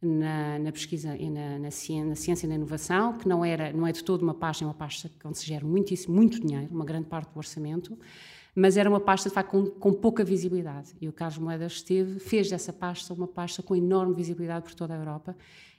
na, 0.01 0.59
na 0.59 0.71
pesquisa 0.71 1.15
e 1.15 1.29
na, 1.29 1.59
na, 1.59 1.71
ciência, 1.71 2.05
na, 2.05 2.15
ciência, 2.15 2.45
e 2.45 2.49
na 2.49 2.55
inovação, 2.55 3.17
que 3.17 3.27
não 3.27 3.43
era 3.43 3.71
não 3.71 3.85
é 3.85 3.91
de 3.91 4.03
todo 4.03 4.21
uma 4.21 4.33
pasta, 4.33 4.63
é 4.63 4.67
uma 4.67 4.73
pasta 4.73 5.09
onde 5.23 5.37
se 5.37 5.45
gera 5.45 5.65
muitíssimo, 5.65 6.15
muito 6.15 6.39
dinheiro, 6.39 6.67
uma 6.71 6.85
grande 6.85 7.07
parte 7.07 7.31
do 7.31 7.37
orçamento 7.37 7.97
mas 8.59 8.75
era 8.75 8.89
uma 8.89 8.99
pasta 8.99 9.29
de 9.29 9.35
facto 9.35 9.51
com, 9.51 9.67
com, 9.67 9.93
pouca 9.93 10.23
visibilidade. 10.23 10.95
E 10.99 11.07
o 11.07 11.13
Carlos 11.13 11.37
Moedas 11.37 11.73
esteve, 11.73 12.19
fez 12.19 12.49
dessa 12.49 12.73
pasta 12.73 13.13
uma 13.13 13.27
pasta 13.27 13.61
com 13.61 13.75
enorme 13.75 14.15
visibilidade 14.15 14.65
por 14.65 14.73
toda 14.73 14.95
a 14.95 14.97
Europa 14.97 15.37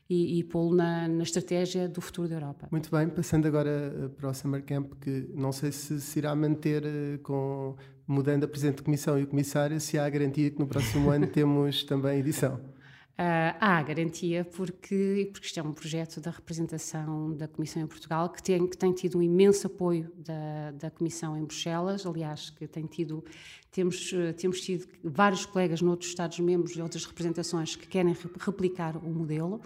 e, 0.08 0.38
e 0.38 0.44
pô-lo 0.44 0.74
na, 0.74 1.06
na, 1.06 1.22
estratégia 1.22 1.86
do 1.86 2.00
futuro 2.00 2.28
da 2.28 2.36
Europa. 2.36 2.68
Muito 2.70 2.90
bem, 2.90 3.08
passando 3.08 3.46
agora 3.46 3.70
eh, 3.70 4.08
para 4.08 4.30
o 4.30 4.34
Summer 4.34 4.64
Camp, 4.64 4.94
que 5.00 5.28
não 5.34 5.52
sei 5.52 5.70
se 5.70 6.00
se 6.00 6.18
irá 6.18 6.34
manter 6.34 6.84
eh, 6.84 7.18
com 7.22 7.76
mudando 8.06 8.44
a 8.44 8.48
Presidente 8.48 8.76
de 8.76 8.82
Comissão 8.84 9.18
e 9.18 9.24
o 9.24 9.26
Comissário, 9.26 9.78
se 9.78 9.98
há 9.98 10.06
a 10.06 10.08
garantia 10.08 10.50
que 10.50 10.58
no 10.58 10.66
próximo 10.66 11.10
ano 11.10 11.26
temos 11.28 11.84
também 11.84 12.18
edição. 12.18 12.54
Uh, 12.54 13.50
há 13.60 13.82
garantia 13.82 14.44
porque, 14.44 15.28
porque 15.32 15.46
isto 15.48 15.58
é 15.58 15.62
um 15.62 15.72
projeto 15.72 16.20
da 16.20 16.30
representação 16.30 17.36
da 17.36 17.48
Comissão 17.48 17.82
em 17.82 17.86
Portugal 17.86 18.30
que 18.30 18.40
tem, 18.40 18.64
que 18.64 18.78
tem 18.78 18.92
tido 18.92 19.18
um 19.18 19.22
imenso 19.22 19.66
apoio 19.66 20.10
da, 20.16 20.70
da 20.70 20.90
Comissão 20.90 21.36
em 21.36 21.44
Bruxelas, 21.44 22.06
aliás, 22.06 22.50
que 22.50 22.66
tem 22.68 22.86
tido, 22.86 23.24
temos, 23.72 24.14
temos 24.36 24.60
tido 24.60 24.86
vários 25.02 25.44
colegas 25.44 25.82
noutros 25.82 26.08
Estados-membros 26.10 26.76
e 26.76 26.80
outras 26.80 27.04
representações 27.04 27.74
que 27.74 27.88
querem 27.88 28.16
replicar 28.38 28.96
o 28.96 29.10
modelo. 29.10 29.60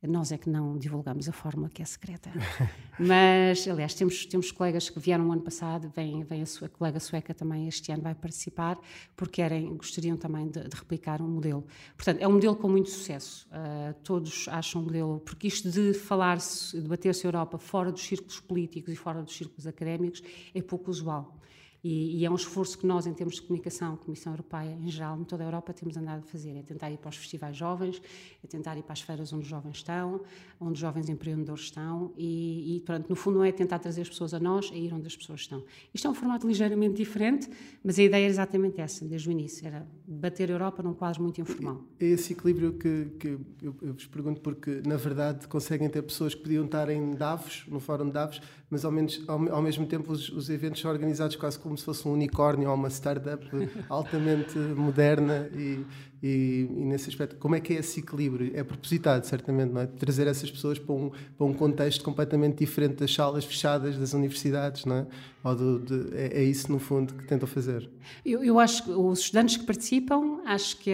Nós 0.00 0.30
é 0.30 0.38
que 0.38 0.48
não 0.48 0.78
divulgamos 0.78 1.28
a 1.28 1.32
fórmula 1.32 1.68
que 1.68 1.82
é 1.82 1.84
secreta. 1.84 2.30
Mas, 3.00 3.66
aliás, 3.66 3.94
temos, 3.94 4.26
temos 4.26 4.52
colegas 4.52 4.88
que 4.88 5.00
vieram 5.00 5.24
no 5.24 5.32
ano 5.32 5.42
passado, 5.42 5.92
vem, 5.94 6.22
vem 6.22 6.42
a 6.42 6.46
sua 6.46 6.68
colega 6.68 7.00
sueca 7.00 7.34
também 7.34 7.66
este 7.66 7.90
ano 7.90 8.02
vai 8.02 8.14
participar, 8.14 8.78
porque 9.16 9.42
querem, 9.42 9.76
gostariam 9.76 10.16
também 10.16 10.48
de, 10.48 10.68
de 10.68 10.76
replicar 10.76 11.20
um 11.20 11.28
modelo. 11.28 11.64
Portanto, 11.96 12.20
é 12.20 12.28
um 12.28 12.32
modelo 12.32 12.54
com 12.56 12.68
muito 12.68 12.90
sucesso. 12.90 13.48
Uh, 13.48 13.94
todos 14.04 14.46
acham 14.48 14.82
um 14.82 14.84
modelo, 14.84 15.20
porque 15.20 15.48
isto 15.48 15.70
de 15.70 15.94
falar-se, 15.94 16.80
debater-se 16.80 17.26
a 17.26 17.28
Europa 17.28 17.58
fora 17.58 17.90
dos 17.90 18.02
círculos 18.02 18.40
políticos 18.40 18.92
e 18.92 18.96
fora 18.96 19.22
dos 19.22 19.36
círculos 19.36 19.66
académicos 19.66 20.22
é 20.54 20.62
pouco 20.62 20.90
usual. 20.90 21.37
E, 21.82 22.18
e, 22.18 22.24
é 22.24 22.30
um 22.30 22.34
esforço 22.34 22.76
que 22.76 22.86
nós, 22.86 23.06
em 23.06 23.14
termos 23.14 23.36
de 23.36 23.42
comunicação, 23.42 23.96
Comissão 23.96 24.32
Europeia 24.32 24.76
em 24.82 24.90
geral, 24.90 25.18
em 25.18 25.24
toda 25.24 25.44
a 25.44 25.46
Europa, 25.46 25.72
temos 25.72 25.96
andado 25.96 26.20
a 26.20 26.22
fazer. 26.22 26.56
É 26.56 26.62
tentar 26.62 26.90
ir 26.90 26.98
para 26.98 27.10
os 27.10 27.16
festivais 27.16 27.56
jovens, 27.56 28.02
é 28.42 28.46
tentar 28.46 28.76
ir 28.76 28.82
para 28.82 28.94
as 28.94 29.00
feiras 29.00 29.32
onde 29.32 29.42
os 29.44 29.48
jovens 29.48 29.76
estão, 29.76 30.20
onde 30.60 30.72
os 30.72 30.78
jovens 30.78 31.08
empreendedores 31.08 31.64
estão 31.64 32.12
e, 32.16 32.76
e 32.76 32.80
pronto, 32.80 33.08
no 33.08 33.14
fundo 33.14 33.38
não 33.38 33.44
é 33.44 33.52
tentar 33.52 33.78
trazer 33.78 34.02
as 34.02 34.08
pessoas 34.08 34.34
a 34.34 34.40
nós, 34.40 34.70
é 34.72 34.76
ir 34.76 34.92
onde 34.92 35.06
as 35.06 35.16
pessoas 35.16 35.40
estão. 35.40 35.62
Isto 35.94 36.08
é 36.08 36.10
um 36.10 36.14
formato 36.14 36.46
ligeiramente 36.46 36.94
diferente, 36.94 37.48
mas 37.82 37.98
a 37.98 38.02
ideia 38.02 38.24
é 38.24 38.28
exatamente 38.28 38.80
essa, 38.80 39.04
desde 39.04 39.28
o 39.28 39.32
início, 39.32 39.66
era 39.66 39.86
bater 40.06 40.50
a 40.50 40.54
Europa 40.54 40.82
num 40.82 40.94
quadro 40.94 41.22
muito 41.22 41.40
informal. 41.40 41.84
É 42.00 42.06
esse 42.06 42.32
equilíbrio 42.32 42.72
que, 42.72 43.06
que 43.18 43.28
eu, 43.62 43.76
eu, 43.82 43.94
vos 43.94 44.06
pergunto, 44.06 44.40
porque 44.40 44.82
na 44.84 44.96
verdade 44.96 45.46
conseguem 45.46 45.88
ter 45.88 46.02
pessoas 46.02 46.34
que 46.34 46.42
podiam 46.42 46.64
estar 46.64 46.88
em 46.90 47.14
Davos, 47.14 47.64
no 47.68 47.78
Fórum 47.78 48.06
de 48.06 48.12
Davos, 48.12 48.40
mas 48.70 48.84
ao, 48.84 48.90
menos, 48.90 49.22
ao, 49.28 49.48
ao 49.52 49.62
mesmo 49.62 49.86
tempo 49.86 50.12
os, 50.12 50.28
os 50.28 50.50
eventos 50.50 50.80
são 50.80 50.90
organizados 50.90 51.36
quase 51.36 51.58
como 51.68 51.78
se 51.78 51.84
fosse 51.84 52.08
um 52.08 52.12
unicórnio 52.12 52.68
ou 52.68 52.74
uma 52.74 52.88
startup 52.88 53.46
altamente 53.88 54.58
moderna 54.58 55.48
e, 55.54 55.84
e, 56.22 56.68
e, 56.70 56.84
nesse 56.84 57.08
aspecto, 57.08 57.36
como 57.36 57.54
é 57.54 57.60
que 57.60 57.72
é 57.72 57.76
esse 57.76 58.00
equilíbrio? 58.00 58.50
É 58.54 58.64
propositado, 58.64 59.24
certamente, 59.24 59.72
não 59.72 59.80
é? 59.80 59.86
Trazer 59.86 60.26
essas 60.26 60.50
pessoas 60.50 60.78
para 60.78 60.92
um, 60.92 61.10
para 61.10 61.46
um 61.46 61.52
contexto 61.52 62.02
completamente 62.02 62.58
diferente 62.58 62.96
das 62.96 63.14
salas 63.14 63.44
fechadas 63.44 63.96
das 63.96 64.14
universidades, 64.14 64.84
não 64.84 64.96
é? 64.96 65.06
Ou 65.44 65.54
do, 65.54 65.78
de, 65.78 66.16
é, 66.16 66.40
é, 66.40 66.42
isso, 66.42 66.72
no 66.72 66.80
fundo, 66.80 67.14
que 67.14 67.24
tentam 67.24 67.46
fazer. 67.46 67.88
Eu, 68.24 68.42
eu 68.42 68.58
acho 68.58 68.84
que 68.84 68.90
os 68.90 69.20
estudantes 69.20 69.58
que 69.58 69.64
participam, 69.64 70.40
acho 70.44 70.78
que, 70.78 70.90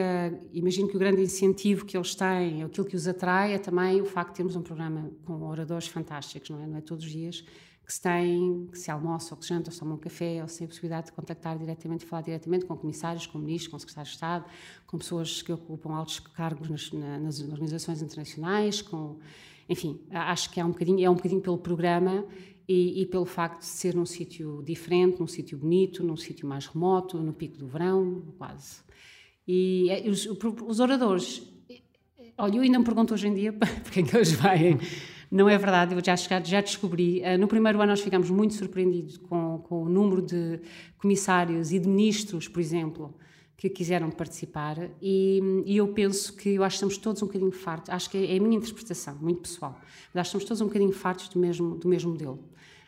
imagino 0.52 0.88
que 0.88 0.96
o 0.96 0.98
grande 0.98 1.22
incentivo 1.22 1.86
que 1.86 1.96
eles 1.96 2.14
têm, 2.14 2.62
aquilo 2.62 2.86
que 2.86 2.96
os 2.96 3.08
atrai, 3.08 3.54
é 3.54 3.58
também 3.58 4.02
o 4.02 4.04
facto 4.04 4.30
de 4.30 4.36
termos 4.36 4.56
um 4.56 4.62
programa 4.62 5.10
com 5.24 5.40
oradores 5.42 5.88
fantásticos, 5.88 6.50
não 6.50 6.62
é? 6.62 6.66
Não 6.66 6.76
é 6.76 6.80
todos 6.82 7.04
os 7.04 7.10
dias 7.10 7.44
que 7.84 7.92
se 7.92 8.00
tem, 8.00 8.66
que 8.70 8.78
se 8.78 8.90
almoça 8.90 9.34
ou 9.34 9.38
que 9.38 9.44
se 9.44 9.50
janta 9.50 9.68
ou 9.68 9.72
se 9.72 9.78
toma 9.78 9.94
um 9.94 9.98
café 9.98 10.40
ou 10.40 10.48
se 10.48 10.58
tem 10.58 10.64
a 10.64 10.68
possibilidade 10.68 11.06
de 11.06 11.12
contactar 11.12 11.58
diretamente, 11.58 12.04
falar 12.06 12.22
diretamente 12.22 12.64
com 12.64 12.76
comissários, 12.76 13.26
com 13.26 13.38
ministros, 13.38 13.70
com 13.70 13.78
secretários 13.78 14.10
de 14.10 14.16
Estado, 14.16 14.44
com 14.86 14.96
pessoas 14.96 15.42
que 15.42 15.52
ocupam 15.52 15.94
altos 15.94 16.18
cargos 16.18 16.68
nas, 16.68 16.90
nas 16.92 17.40
organizações 17.40 18.00
internacionais, 18.00 18.80
com, 18.80 19.18
enfim, 19.68 20.00
acho 20.10 20.50
que 20.50 20.60
é 20.60 20.64
um 20.64 20.70
bocadinho, 20.70 21.04
é 21.04 21.10
um 21.10 21.14
bocadinho 21.14 21.42
pelo 21.42 21.58
programa 21.58 22.24
e, 22.66 23.02
e, 23.02 23.06
pelo 23.06 23.26
facto 23.26 23.60
de 23.60 23.66
ser 23.66 23.94
num 23.94 24.06
sítio 24.06 24.62
diferente, 24.64 25.20
num 25.20 25.26
sítio 25.26 25.58
bonito, 25.58 26.02
num 26.02 26.16
sítio 26.16 26.48
mais 26.48 26.66
remoto, 26.66 27.18
no 27.18 27.32
pico 27.32 27.58
do 27.58 27.66
verão, 27.66 28.22
quase. 28.38 28.78
E, 29.46 29.90
e 29.90 30.08
os, 30.08 30.26
os, 30.26 30.80
oradores, 30.80 31.42
olha, 32.38 32.56
eu 32.56 32.62
ainda 32.62 32.78
me 32.78 32.84
pergunto 32.84 33.12
hoje 33.12 33.28
em 33.28 33.34
dia 33.34 33.52
para 33.54 33.68
quem 33.92 34.04
que 34.04 34.16
eles 34.16 34.32
vêm. 34.32 34.78
Não 35.34 35.48
é 35.48 35.58
verdade, 35.58 35.96
eu 35.96 36.00
já, 36.00 36.14
já 36.14 36.60
descobri. 36.60 37.20
Uh, 37.20 37.36
no 37.36 37.48
primeiro 37.48 37.80
ano 37.80 37.90
nós 37.90 38.00
ficámos 38.00 38.30
muito 38.30 38.54
surpreendidos 38.54 39.18
com, 39.18 39.58
com 39.64 39.82
o 39.82 39.88
número 39.88 40.22
de 40.22 40.60
comissários 40.96 41.72
e 41.72 41.80
de 41.80 41.88
ministros, 41.88 42.46
por 42.46 42.60
exemplo, 42.60 43.12
que 43.56 43.68
quiseram 43.68 44.12
participar 44.12 44.78
e, 45.02 45.40
e, 45.66 45.76
eu 45.76 45.88
penso 45.88 46.36
que 46.36 46.50
eu 46.50 46.62
acho 46.62 46.74
que 46.74 46.76
estamos 46.76 46.98
todos 46.98 47.20
um 47.20 47.26
bocadinho 47.26 47.50
fartos, 47.50 47.90
acho 47.90 48.08
que 48.10 48.16
é, 48.16 48.34
é 48.34 48.38
a 48.38 48.40
minha 48.40 48.56
interpretação, 48.56 49.16
muito 49.20 49.40
pessoal, 49.40 49.76
mas 50.12 50.20
acho 50.20 50.30
que 50.30 50.36
estamos 50.36 50.44
todos 50.44 50.60
um 50.60 50.66
bocadinho 50.66 50.92
fartos 50.92 51.28
do 51.28 51.40
mesmo, 51.40 51.78
do 51.78 51.88
mesmo 51.88 52.12
modelo. 52.12 52.38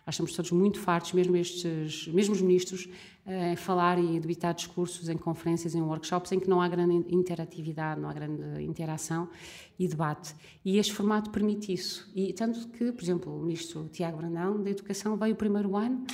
Estamos 0.09 0.33
todos 0.33 0.53
muito 0.53 0.79
fartos, 0.79 1.13
mesmo 1.13 1.37
estes, 1.37 2.07
mesmo 2.09 2.33
os 2.33 2.41
ministros, 2.41 2.89
eh, 3.27 3.53
em 3.53 3.57
falar 3.57 3.99
e 3.99 4.21
debitar 4.21 4.55
discursos 4.55 5.09
em 5.09 5.17
conferências, 5.17 5.75
em 5.75 5.83
workshops, 5.83 6.31
em 6.31 6.39
que 6.39 6.49
não 6.49 6.61
há 6.61 6.69
grande 6.69 6.95
interatividade, 7.13 8.01
não 8.01 8.09
há 8.09 8.13
grande 8.13 8.63
interação 8.63 9.29
e 9.77 9.89
debate. 9.89 10.33
E 10.65 10.79
este 10.79 10.93
formato 10.93 11.31
permite 11.31 11.73
isso. 11.73 12.09
E 12.15 12.33
tanto 12.33 12.69
que, 12.69 12.93
por 12.93 13.03
exemplo, 13.03 13.37
o 13.37 13.43
ministro 13.43 13.89
Tiago 13.93 14.19
Brandão, 14.19 14.63
da 14.63 14.71
Educação, 14.71 15.17
veio 15.17 15.35
o 15.35 15.37
primeiro 15.37 15.77
ano 15.77 16.07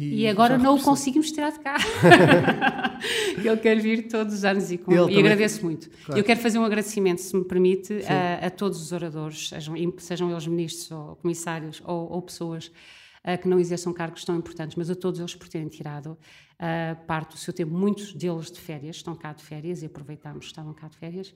e, 0.00 0.22
e 0.22 0.26
agora 0.28 0.56
não 0.56 0.76
o 0.76 0.82
conseguimos 0.82 1.30
tirar 1.30 1.52
de 1.52 1.60
cá. 1.60 1.76
Ele 3.36 3.56
quer 3.58 3.78
vir 3.78 4.08
todos 4.08 4.32
os 4.32 4.44
anos 4.44 4.72
e, 4.72 4.78
com, 4.78 5.08
e 5.08 5.18
agradeço 5.18 5.62
muito. 5.62 5.90
Claro. 6.04 6.18
Eu 6.18 6.24
quero 6.24 6.40
fazer 6.40 6.58
um 6.58 6.64
agradecimento, 6.64 7.20
se 7.20 7.36
me 7.36 7.44
permite, 7.44 8.00
a, 8.06 8.46
a, 8.46 8.50
todos 8.50 8.80
os 8.80 8.92
oradores, 8.92 9.50
sejam, 9.50 9.74
sejam 9.98 10.30
eles 10.30 10.46
ministros 10.46 10.90
ou 10.90 11.16
comissários 11.16 11.82
ou, 11.84 12.12
ou 12.12 12.22
pessoas 12.22 12.72
que 13.40 13.48
não 13.48 13.58
exerçam 13.58 13.92
cargos 13.92 14.24
tão 14.24 14.36
importantes, 14.36 14.76
mas 14.76 14.90
a 14.90 14.94
todos 14.94 15.20
eles 15.20 15.34
por 15.34 15.48
terem 15.48 15.68
tirado 15.68 16.12
uh, 16.60 17.06
parte 17.06 17.32
do 17.32 17.38
seu 17.38 17.52
tempo. 17.52 17.72
Muitos 17.72 18.12
deles 18.12 18.50
de 18.50 18.58
férias, 18.58 18.96
estão 18.96 19.14
cá 19.14 19.32
de 19.32 19.42
férias 19.42 19.82
e 19.82 19.86
aproveitamos 19.86 20.46
que 20.46 20.52
estavam 20.52 20.72
cá 20.72 20.88
de 20.88 20.96
férias. 20.96 21.34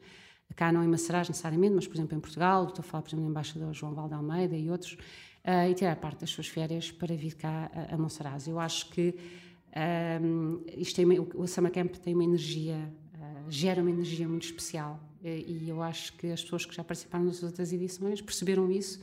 Cá 0.56 0.70
não 0.70 0.84
em 0.84 0.88
Maceraz 0.88 1.28
necessariamente, 1.28 1.74
mas 1.74 1.86
por 1.86 1.96
exemplo 1.96 2.16
em 2.16 2.20
Portugal, 2.20 2.68
estou 2.68 2.80
a 2.80 2.82
falar 2.82 3.02
por 3.02 3.08
exemplo 3.08 3.24
do 3.24 3.30
embaixador 3.30 3.72
João 3.72 3.94
Valde 3.94 4.14
Almeida 4.14 4.56
e 4.56 4.70
outros, 4.70 4.92
uh, 4.92 5.68
e 5.70 5.74
tirar 5.74 5.96
parte 5.96 6.20
das 6.20 6.30
suas 6.30 6.46
férias 6.46 6.90
para 6.90 7.14
vir 7.16 7.34
cá 7.34 7.70
a, 7.74 7.94
a. 7.94 8.50
Eu 8.50 8.60
acho 8.60 8.90
que 8.90 9.14
um, 10.22 10.62
isto 10.76 10.96
tem, 10.96 11.06
o 11.18 11.46
Summer 11.46 11.72
Camp 11.72 11.96
tem 11.96 12.14
uma 12.14 12.24
energia, 12.24 12.92
uh, 13.14 13.50
gera 13.50 13.82
uma 13.82 13.90
energia 13.90 14.28
muito 14.28 14.44
especial 14.44 15.00
e 15.26 15.70
eu 15.70 15.82
acho 15.82 16.12
que 16.18 16.26
as 16.30 16.42
pessoas 16.42 16.66
que 16.66 16.74
já 16.74 16.84
participaram 16.84 17.24
nas 17.24 17.42
outras 17.42 17.72
edições 17.72 18.20
perceberam 18.20 18.70
isso 18.70 19.02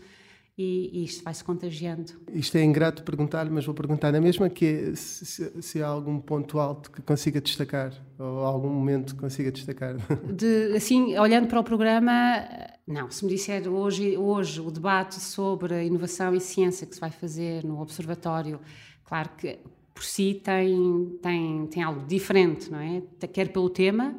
e, 0.61 0.89
e 0.93 1.03
isto 1.05 1.23
vai 1.23 1.33
se 1.33 1.43
contagiando. 1.43 2.13
Isto 2.31 2.57
é 2.57 2.63
ingrato 2.63 3.03
perguntar, 3.03 3.49
mas 3.49 3.65
vou 3.65 3.73
perguntar 3.73 4.11
na 4.11 4.21
mesma 4.21 4.47
que 4.47 4.65
é, 4.65 4.95
se, 4.95 5.51
se, 5.59 5.81
há 5.81 5.87
algum 5.87 6.19
ponto 6.19 6.59
alto 6.59 6.91
que 6.91 7.01
consiga 7.01 7.41
destacar 7.41 7.93
ou 8.19 8.45
algum 8.45 8.69
momento 8.69 9.15
que 9.15 9.21
consiga 9.21 9.51
destacar. 9.51 9.95
De, 10.31 10.73
assim, 10.75 11.17
olhando 11.17 11.47
para 11.47 11.59
o 11.59 11.63
programa, 11.63 12.45
não. 12.85 13.09
Se 13.09 13.25
me 13.25 13.31
disser 13.31 13.67
hoje, 13.67 14.15
hoje 14.15 14.61
o 14.61 14.69
debate 14.69 15.15
sobre 15.19 15.73
a 15.73 15.83
inovação 15.83 16.35
e 16.35 16.39
ciência 16.39 16.85
que 16.85 16.93
se 16.93 17.01
vai 17.01 17.11
fazer 17.11 17.63
no 17.63 17.81
observatório, 17.81 18.59
claro 19.03 19.29
que 19.35 19.57
por 19.95 20.03
si 20.03 20.39
tem 20.43 21.17
tem 21.21 21.67
tem 21.67 21.83
algo 21.83 22.05
diferente, 22.05 22.71
não 22.71 22.79
é? 22.79 23.01
Quer 23.33 23.49
pelo 23.49 23.69
tema 23.69 24.15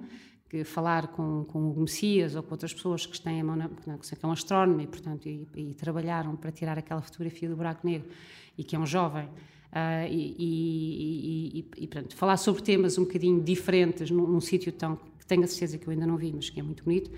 que 0.53 0.65
falar 0.65 1.07
com, 1.09 1.47
com 1.49 1.71
o 1.71 1.81
Messias 1.81 2.37
ou 2.37 2.43
com 2.43 2.53
outras 2.53 2.75
pessoas 2.75 3.07
que 3.07 3.19
têm 3.19 3.41
a 3.41 3.45
mão 3.45 3.57
na, 3.57 3.71
que 3.71 3.89
é 3.89 4.27
um 4.27 4.33
astrónomo 4.33 4.83
e, 4.83 4.87
portanto, 4.87 5.27
e, 5.27 5.49
e, 5.57 5.73
trabalharam 5.73 6.37
para 6.37 6.53
tirar 6.53 6.77
aquela 6.77 7.01
fotografia 7.01 7.49
do 7.49 7.57
buraco 7.57 7.87
negro 7.87 8.07
e 8.59 8.63
que 8.63 8.77
é 8.77 8.79
um 8.79 8.85
jovem. 8.85 9.25
Uh, 9.25 10.07
e, 10.11 11.65
e, 11.79 11.87
portanto, 11.87 12.15
falar 12.15 12.37
sobre 12.37 12.63
temas 12.63 12.99
um 12.99 13.05
bocadinho 13.05 13.43
diferentes 13.43 14.11
num, 14.11 14.27
num 14.27 14.43
sítio 14.43 14.71
tão 14.71 14.97
que 15.19 15.25
tenho 15.27 15.43
a 15.43 15.47
certeza 15.47 15.79
que 15.79 15.87
eu 15.87 15.91
ainda 15.91 16.07
não 16.07 16.19
vi, 16.19 16.31
mas 16.35 16.51
que 16.51 16.61
é 16.61 16.63
muito 16.63 16.85
bonito, 16.85 17.11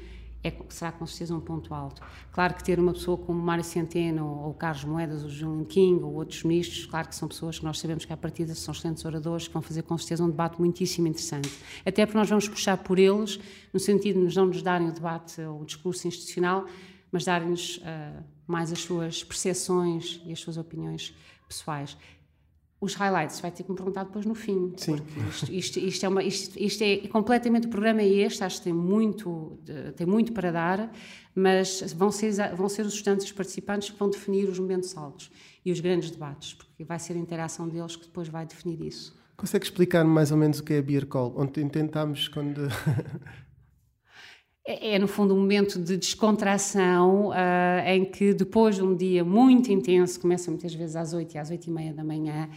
é, 0.44 0.52
será 0.68 0.92
com 0.92 1.06
certeza 1.06 1.34
um 1.34 1.40
ponto 1.40 1.72
alto. 1.72 2.02
Claro 2.30 2.54
que 2.54 2.62
ter 2.62 2.78
uma 2.78 2.92
pessoa 2.92 3.16
como 3.16 3.40
Mário 3.40 3.64
Centeno, 3.64 4.26
ou 4.26 4.52
Carlos 4.52 4.84
Moedas, 4.84 5.22
ou 5.22 5.30
Julian 5.30 5.64
King, 5.64 6.02
ou 6.02 6.12
outros 6.12 6.42
ministros, 6.44 6.84
claro 6.84 7.08
que 7.08 7.14
são 7.14 7.26
pessoas 7.26 7.58
que 7.58 7.64
nós 7.64 7.78
sabemos 7.78 8.04
que 8.04 8.12
à 8.12 8.16
partida 8.16 8.54
são 8.54 8.72
excelentes 8.72 9.02
oradores, 9.06 9.48
que 9.48 9.54
vão 9.54 9.62
fazer 9.62 9.82
com 9.82 9.96
certeza 9.96 10.22
um 10.22 10.28
debate 10.28 10.60
muitíssimo 10.60 11.08
interessante. 11.08 11.50
Até 11.84 12.04
porque 12.04 12.18
nós 12.18 12.28
vamos 12.28 12.46
puxar 12.46 12.76
por 12.76 12.98
eles, 12.98 13.40
no 13.72 13.80
sentido 13.80 14.26
de 14.26 14.36
não 14.36 14.46
nos 14.46 14.60
darem 14.60 14.88
o 14.88 14.92
debate 14.92 15.40
ou 15.40 15.62
o 15.62 15.64
discurso 15.64 16.06
institucional, 16.06 16.66
mas 17.10 17.24
darem-nos 17.24 17.78
uh, 17.78 18.22
mais 18.46 18.70
as 18.70 18.80
suas 18.80 19.24
percepções 19.24 20.20
e 20.26 20.32
as 20.32 20.40
suas 20.40 20.58
opiniões 20.58 21.14
pessoais 21.48 21.96
os 22.80 22.94
highlights 22.94 23.40
vai 23.40 23.50
ter 23.50 23.62
que 23.62 23.70
me 23.70 23.76
perguntar 23.76 24.04
depois 24.04 24.26
no 24.26 24.34
fim. 24.34 24.72
Sim. 24.76 24.96
Isto, 25.28 25.50
isto, 25.52 25.78
isto, 25.78 26.06
é 26.06 26.08
uma, 26.08 26.22
isto, 26.22 26.58
isto, 26.58 26.82
é 26.82 26.96
completamente 27.08 27.66
o 27.66 27.70
programa 27.70 28.02
é 28.02 28.08
este, 28.08 28.44
acho 28.44 28.58
que 28.58 28.64
tem 28.64 28.72
muito, 28.72 29.58
tem 29.96 30.06
muito 30.06 30.32
para 30.32 30.50
dar, 30.52 30.92
mas 31.34 31.92
vão 31.92 32.10
ser, 32.10 32.32
vão 32.54 32.68
ser 32.68 32.82
os 32.84 32.94
estudantes 32.94 33.24
e 33.24 33.28
os 33.28 33.32
participantes 33.32 33.90
que 33.90 33.98
vão 33.98 34.10
definir 34.10 34.48
os 34.48 34.58
momentos 34.58 34.96
altos 34.96 35.30
e 35.64 35.72
os 35.72 35.80
grandes 35.80 36.10
debates, 36.10 36.54
porque 36.54 36.84
vai 36.84 36.98
ser 36.98 37.14
a 37.14 37.18
interação 37.18 37.68
deles 37.68 37.96
que 37.96 38.04
depois 38.04 38.28
vai 38.28 38.44
definir 38.44 38.80
isso. 38.82 39.16
Consegue 39.36 39.64
explicar 39.64 40.04
mais 40.04 40.30
ou 40.30 40.36
menos 40.36 40.60
o 40.60 40.62
que 40.62 40.74
é 40.74 40.78
a 40.78 40.82
Beer 40.82 41.06
Call? 41.06 41.34
Onde 41.36 41.68
tentámos 41.68 42.28
quando. 42.28 42.68
É, 44.66 44.94
é, 44.94 44.98
no 44.98 45.06
fundo, 45.06 45.34
um 45.34 45.40
momento 45.40 45.78
de 45.78 45.94
descontração 45.94 47.28
uh, 47.28 47.86
em 47.86 48.02
que, 48.02 48.32
depois 48.32 48.76
de 48.76 48.82
um 48.82 48.96
dia 48.96 49.22
muito 49.22 49.70
intenso, 49.70 50.18
começa 50.18 50.50
muitas 50.50 50.72
vezes 50.72 50.96
às 50.96 51.12
8 51.12 51.34
e 51.34 51.38
às 51.38 51.50
8 51.50 51.66
e 51.66 51.70
meia 51.70 51.92
da 51.92 52.02
manhã, 52.02 52.48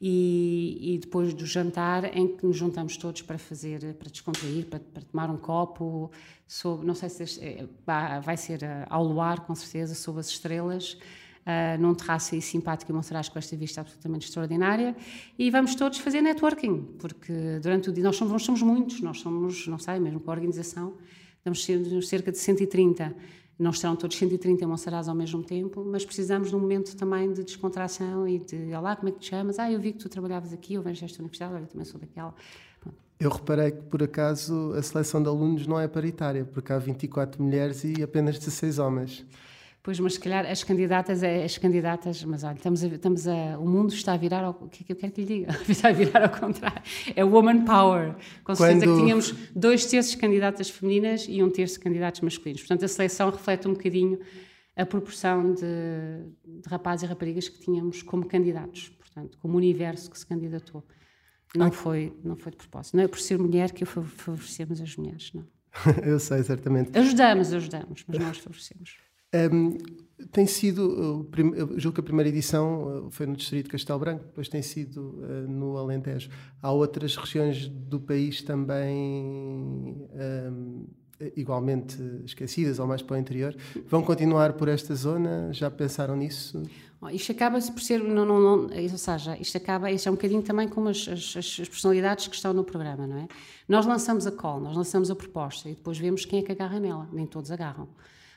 e, 0.00 0.94
e, 0.94 0.98
depois 0.98 1.34
do 1.34 1.44
jantar, 1.44 2.16
em 2.16 2.28
que 2.28 2.46
nos 2.46 2.56
juntamos 2.56 2.96
todos 2.96 3.22
para 3.22 3.36
fazer, 3.36 3.94
para 3.94 4.08
descontrair, 4.08 4.66
para, 4.66 4.78
para 4.78 5.02
tomar 5.02 5.28
um 5.28 5.36
copo, 5.36 6.12
sobre, 6.46 6.86
não 6.86 6.94
sei 6.94 7.08
se 7.08 7.44
é, 7.44 7.66
vai 8.22 8.36
ser 8.36 8.62
uh, 8.62 8.86
ao 8.88 9.02
luar, 9.02 9.40
com 9.40 9.54
certeza, 9.56 9.96
sob 9.96 10.20
as 10.20 10.28
estrelas. 10.28 10.96
Uh, 11.44 11.80
num 11.80 11.94
terraço 11.94 12.34
aí 12.34 12.42
simpático 12.42 12.92
em 12.92 12.94
Monserrat 12.94 13.30
com 13.30 13.38
esta 13.38 13.56
vista 13.56 13.80
absolutamente 13.80 14.26
extraordinária 14.26 14.94
e 15.38 15.50
vamos 15.50 15.74
todos 15.74 15.96
fazer 15.98 16.20
networking, 16.20 16.82
porque 16.98 17.58
durante 17.62 17.88
o 17.88 17.92
dia 17.92 18.04
nós 18.04 18.16
somos, 18.16 18.32
nós 18.32 18.42
somos 18.42 18.60
muitos, 18.60 19.00
nós 19.00 19.18
somos, 19.20 19.66
não 19.66 19.78
sei, 19.78 19.98
mesmo 19.98 20.20
com 20.20 20.30
a 20.30 20.34
organização, 20.34 20.92
Estamos 21.56 22.08
cerca 22.08 22.30
de 22.30 22.38
130. 22.38 23.14
Não 23.58 23.70
estarão 23.70 23.96
todos 23.96 24.16
130 24.16 24.64
em 24.64 24.66
Monsaraz 24.66 25.08
ao 25.08 25.14
mesmo 25.14 25.42
tempo, 25.42 25.84
mas 25.84 26.04
precisamos 26.04 26.50
de 26.50 26.56
um 26.56 26.60
momento 26.60 26.94
também 26.94 27.32
de 27.32 27.42
descontração 27.42 28.28
e 28.28 28.38
de, 28.38 28.72
olá, 28.74 28.94
como 28.94 29.08
é 29.08 29.12
que 29.12 29.18
te 29.18 29.30
chamas? 29.30 29.58
Ah, 29.58 29.70
eu 29.70 29.80
vi 29.80 29.92
que 29.92 29.98
tu 29.98 30.08
trabalhavas 30.08 30.52
aqui, 30.52 30.74
eu 30.74 30.82
venho 30.82 30.94
desta 30.94 31.18
universidade, 31.20 31.54
olha, 31.54 31.66
também 31.66 31.84
sou 31.84 31.98
daquela. 31.98 32.34
Eu 33.18 33.30
reparei 33.30 33.72
que, 33.72 33.82
por 33.82 34.00
acaso, 34.02 34.72
a 34.74 34.82
seleção 34.82 35.20
de 35.20 35.28
alunos 35.28 35.66
não 35.66 35.80
é 35.80 35.88
paritária, 35.88 36.44
porque 36.44 36.72
há 36.72 36.78
24 36.78 37.42
mulheres 37.42 37.82
e 37.82 38.00
apenas 38.00 38.38
16 38.38 38.78
homens. 38.78 39.26
Pois, 39.88 39.98
mas 40.00 40.12
se 40.12 40.20
calhar 40.20 40.44
as 40.44 40.62
candidatas, 40.62 41.22
é, 41.22 41.42
as 41.42 41.56
candidatas, 41.56 42.22
mas 42.22 42.44
olha, 42.44 42.56
estamos 42.56 42.84
a, 42.84 42.86
estamos 42.88 43.26
a, 43.26 43.58
o 43.58 43.66
mundo 43.66 43.90
está 43.94 44.12
a 44.12 44.16
virar, 44.18 44.44
ao, 44.44 44.50
o 44.50 44.68
que 44.68 44.82
é 44.82 44.86
que 44.86 44.92
eu 44.92 44.96
quero 44.96 45.12
que 45.14 45.22
lhe 45.22 45.26
diga? 45.26 45.58
Está 45.66 45.88
a 45.88 45.92
virar 45.92 46.24
ao 46.24 46.28
contrário. 46.28 46.82
É 47.16 47.24
woman 47.24 47.64
power. 47.64 48.14
Com 48.44 48.54
certeza 48.54 48.84
Quando... 48.84 48.96
que 48.96 49.02
tínhamos 49.02 49.34
dois 49.56 49.86
terços 49.86 50.12
de 50.12 50.18
candidatas 50.18 50.68
femininas 50.68 51.24
e 51.26 51.42
um 51.42 51.48
terço 51.48 51.76
de 51.76 51.80
candidatos 51.80 52.20
masculinos. 52.20 52.60
Portanto, 52.60 52.84
a 52.84 52.88
seleção 52.88 53.30
reflete 53.30 53.66
um 53.66 53.72
bocadinho 53.72 54.20
a 54.76 54.84
proporção 54.84 55.54
de, 55.54 55.62
de 56.44 56.68
rapazes 56.68 57.04
e 57.04 57.06
raparigas 57.06 57.48
que 57.48 57.58
tínhamos 57.58 58.02
como 58.02 58.26
candidatos, 58.26 58.90
portanto, 58.90 59.38
como 59.38 59.56
universo 59.56 60.10
que 60.10 60.18
se 60.18 60.26
candidatou. 60.26 60.84
Não, 61.56 61.72
foi, 61.72 62.12
não 62.22 62.36
foi 62.36 62.52
de 62.52 62.58
propósito. 62.58 62.94
Não 62.94 63.04
é 63.04 63.08
por 63.08 63.20
ser 63.20 63.38
mulher 63.38 63.72
que 63.72 63.86
favorecemos 63.86 64.82
as 64.82 64.94
mulheres, 64.96 65.32
não. 65.32 65.46
eu 66.04 66.18
sei, 66.18 66.42
certamente. 66.42 66.90
Ajudamos, 66.98 67.54
ajudamos, 67.54 68.04
mas 68.06 68.18
nós 68.18 68.36
favorecemos. 68.36 69.07
Um, 69.34 69.76
tem 70.32 70.46
sido, 70.46 71.28
eu 71.54 71.78
julgo 71.78 71.94
que 71.94 72.00
a 72.00 72.04
primeira 72.04 72.28
edição 72.28 73.06
uh, 73.06 73.10
foi 73.10 73.26
no 73.26 73.36
Distrito 73.36 73.66
de 73.66 73.70
Castelo 73.70 73.98
Branco, 73.98 74.24
depois 74.24 74.48
tem 74.48 74.62
sido 74.62 75.20
uh, 75.22 75.48
no 75.48 75.76
Alentejo. 75.76 76.30
Há 76.60 76.72
outras 76.72 77.16
regiões 77.16 77.68
do 77.68 78.00
país 78.00 78.42
também 78.42 80.06
um, 80.12 80.86
igualmente 81.36 81.96
esquecidas 82.24 82.78
ou 82.78 82.86
mais 82.86 83.02
para 83.02 83.16
o 83.16 83.18
interior. 83.18 83.54
Vão 83.86 84.02
continuar 84.02 84.54
por 84.54 84.68
esta 84.68 84.94
zona? 84.94 85.52
Já 85.52 85.70
pensaram 85.70 86.16
nisso? 86.16 86.62
Isto 87.12 87.30
acaba 87.30 87.60
por 87.60 87.80
ser, 87.80 88.02
não, 88.02 88.24
não, 88.24 88.40
não, 88.40 88.62
ou 88.64 88.98
seja, 88.98 89.38
isto 89.38 89.56
acaba, 89.56 89.90
isto 89.90 90.08
é 90.08 90.10
um 90.10 90.16
bocadinho 90.16 90.42
também 90.42 90.66
como 90.66 90.88
as, 90.88 91.06
as, 91.06 91.36
as, 91.36 91.68
personalidades 91.68 92.26
que 92.26 92.34
estão 92.34 92.52
no 92.52 92.64
programa, 92.64 93.06
não 93.06 93.18
é? 93.18 93.28
Nós 93.68 93.86
lançamos 93.86 94.26
a 94.26 94.32
call, 94.32 94.58
nós 94.60 94.76
lançamos 94.76 95.08
a 95.08 95.14
proposta 95.14 95.70
e 95.70 95.74
depois 95.74 95.96
vemos 95.96 96.24
quem 96.24 96.40
é 96.40 96.42
que 96.42 96.50
agarra 96.50 96.80
nela, 96.80 97.08
nem 97.12 97.24
todos 97.24 97.52
agarram. 97.52 97.88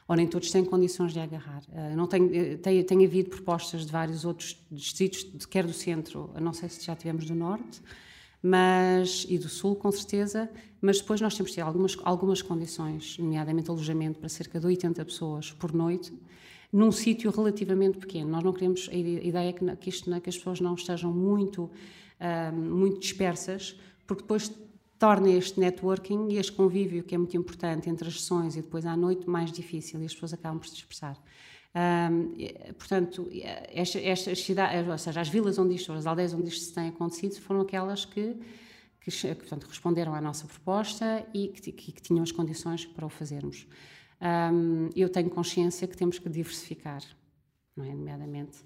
Ou 0.08 0.16
nem 0.16 0.28
todos 0.28 0.52
têm 0.52 0.64
condições 0.66 1.14
de 1.14 1.20
agarrar. 1.20 1.62
Uh, 1.70 1.96
não 1.96 2.08
tem, 2.08 2.58
tem, 2.58 2.84
tem 2.84 3.06
havido 3.06 3.30
propostas 3.30 3.86
de 3.86 3.92
vários 3.92 4.26
outros 4.26 4.58
distritos, 4.72 5.46
quer 5.46 5.66
do 5.66 5.74
centro, 5.74 6.32
não 6.40 6.54
sei 6.54 6.70
se 6.70 6.86
já 6.86 6.96
tivemos 6.96 7.26
do 7.26 7.36
norte, 7.36 7.82
mas 8.42 9.26
e 9.30 9.38
do 9.38 9.48
sul 9.48 9.76
com 9.76 9.92
certeza, 9.92 10.50
mas 10.82 11.00
depois 11.00 11.22
nós 11.22 11.36
temos 11.36 11.52
de 11.52 11.56
ter 11.56 11.62
algumas 11.62 11.96
algumas 12.04 12.42
condições, 12.42 13.18
nomeadamente 13.20 13.70
alojamento 13.70 14.20
para 14.20 14.30
cerca 14.30 14.60
de 14.60 14.66
80 14.66 15.06
pessoas 15.06 15.52
por 15.52 15.74
noite, 15.74 16.12
num 16.72 16.92
sítio 16.92 17.30
relativamente 17.32 17.98
pequeno. 17.98 18.30
Nós 18.30 18.44
não 18.44 18.54
queremos 18.54 18.90
a 18.92 18.96
ideia 18.96 19.50
é 19.50 19.54
que, 19.54 19.76
que, 19.76 19.90
isto, 19.90 20.22
que 20.22 20.30
as 20.30 20.38
pessoas 20.38 20.60
não 20.60 20.74
estejam 20.74 21.12
muito 21.12 21.70
uh, 22.22 22.56
muito 22.56 23.00
dispersas, 23.00 23.76
porque 24.08 24.24
depois 24.24 24.52
torna 25.02 25.32
este 25.32 25.60
networking 25.60 26.28
e 26.30 26.38
este 26.38 26.52
convívio 26.52 27.04
que 27.04 27.16
é 27.16 27.18
muito 27.18 27.36
importante 27.36 27.90
entre 27.90 28.08
as 28.08 28.22
sessões 28.22 28.56
e 28.56 28.62
depois 28.62 28.86
à 28.86 28.96
noite 28.96 29.28
mais 29.28 29.52
difícil 29.52 30.00
e 30.00 30.06
as 30.06 30.14
pessoas 30.14 30.32
acabam 30.32 30.60
por 30.60 30.68
se 30.68 30.76
dispersar. 30.76 31.18
Portanto, 32.78 33.28
estas, 33.74 34.44
cidades, 34.44 34.88
ou 34.88 34.98
seja, 35.00 35.20
as 35.20 35.28
vilas 35.28 35.58
onde 35.58 35.74
isto, 35.74 35.92
as 35.92 36.06
aldeias 36.06 36.36
onde 36.36 36.50
isto 36.50 36.76
tem 36.76 36.90
acontecido, 36.90 37.34
foram 37.42 37.62
aquelas 37.62 38.06
que, 38.06 38.36
que, 39.00 39.10
que 39.10 39.34
portanto, 39.34 39.64
responderam 39.64 40.14
à 40.14 40.22
nossa 40.22 40.46
proposta 40.46 41.26
e 41.34 41.48
que, 41.48 41.72
que, 41.72 41.92
que 41.94 42.02
tinham 42.02 42.22
as 42.22 42.32
condições 42.32 42.86
para 42.86 43.04
o 43.04 43.10
fazermos. 43.10 43.66
Eu 44.96 45.10
tenho 45.10 45.32
consciência 45.32 45.88
que 45.88 45.98
temos 45.98 46.20
que 46.20 46.30
diversificar, 46.30 47.02
não 47.76 47.84
é? 47.84 47.90
Nomeadamente, 47.90 48.60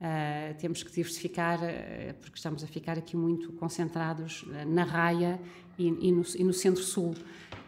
uh, 0.00 0.54
temos 0.58 0.82
que 0.82 0.92
diversificar, 0.92 1.58
uh, 1.58 2.14
porque 2.20 2.36
estamos 2.36 2.62
a 2.62 2.66
ficar 2.66 2.98
aqui 2.98 3.16
muito 3.16 3.52
concentrados 3.52 4.42
uh, 4.42 4.66
na 4.66 4.84
raia 4.84 5.40
e, 5.78 5.88
e 6.08 6.12
no, 6.12 6.22
no 6.22 6.52
centro-sul. 6.52 7.14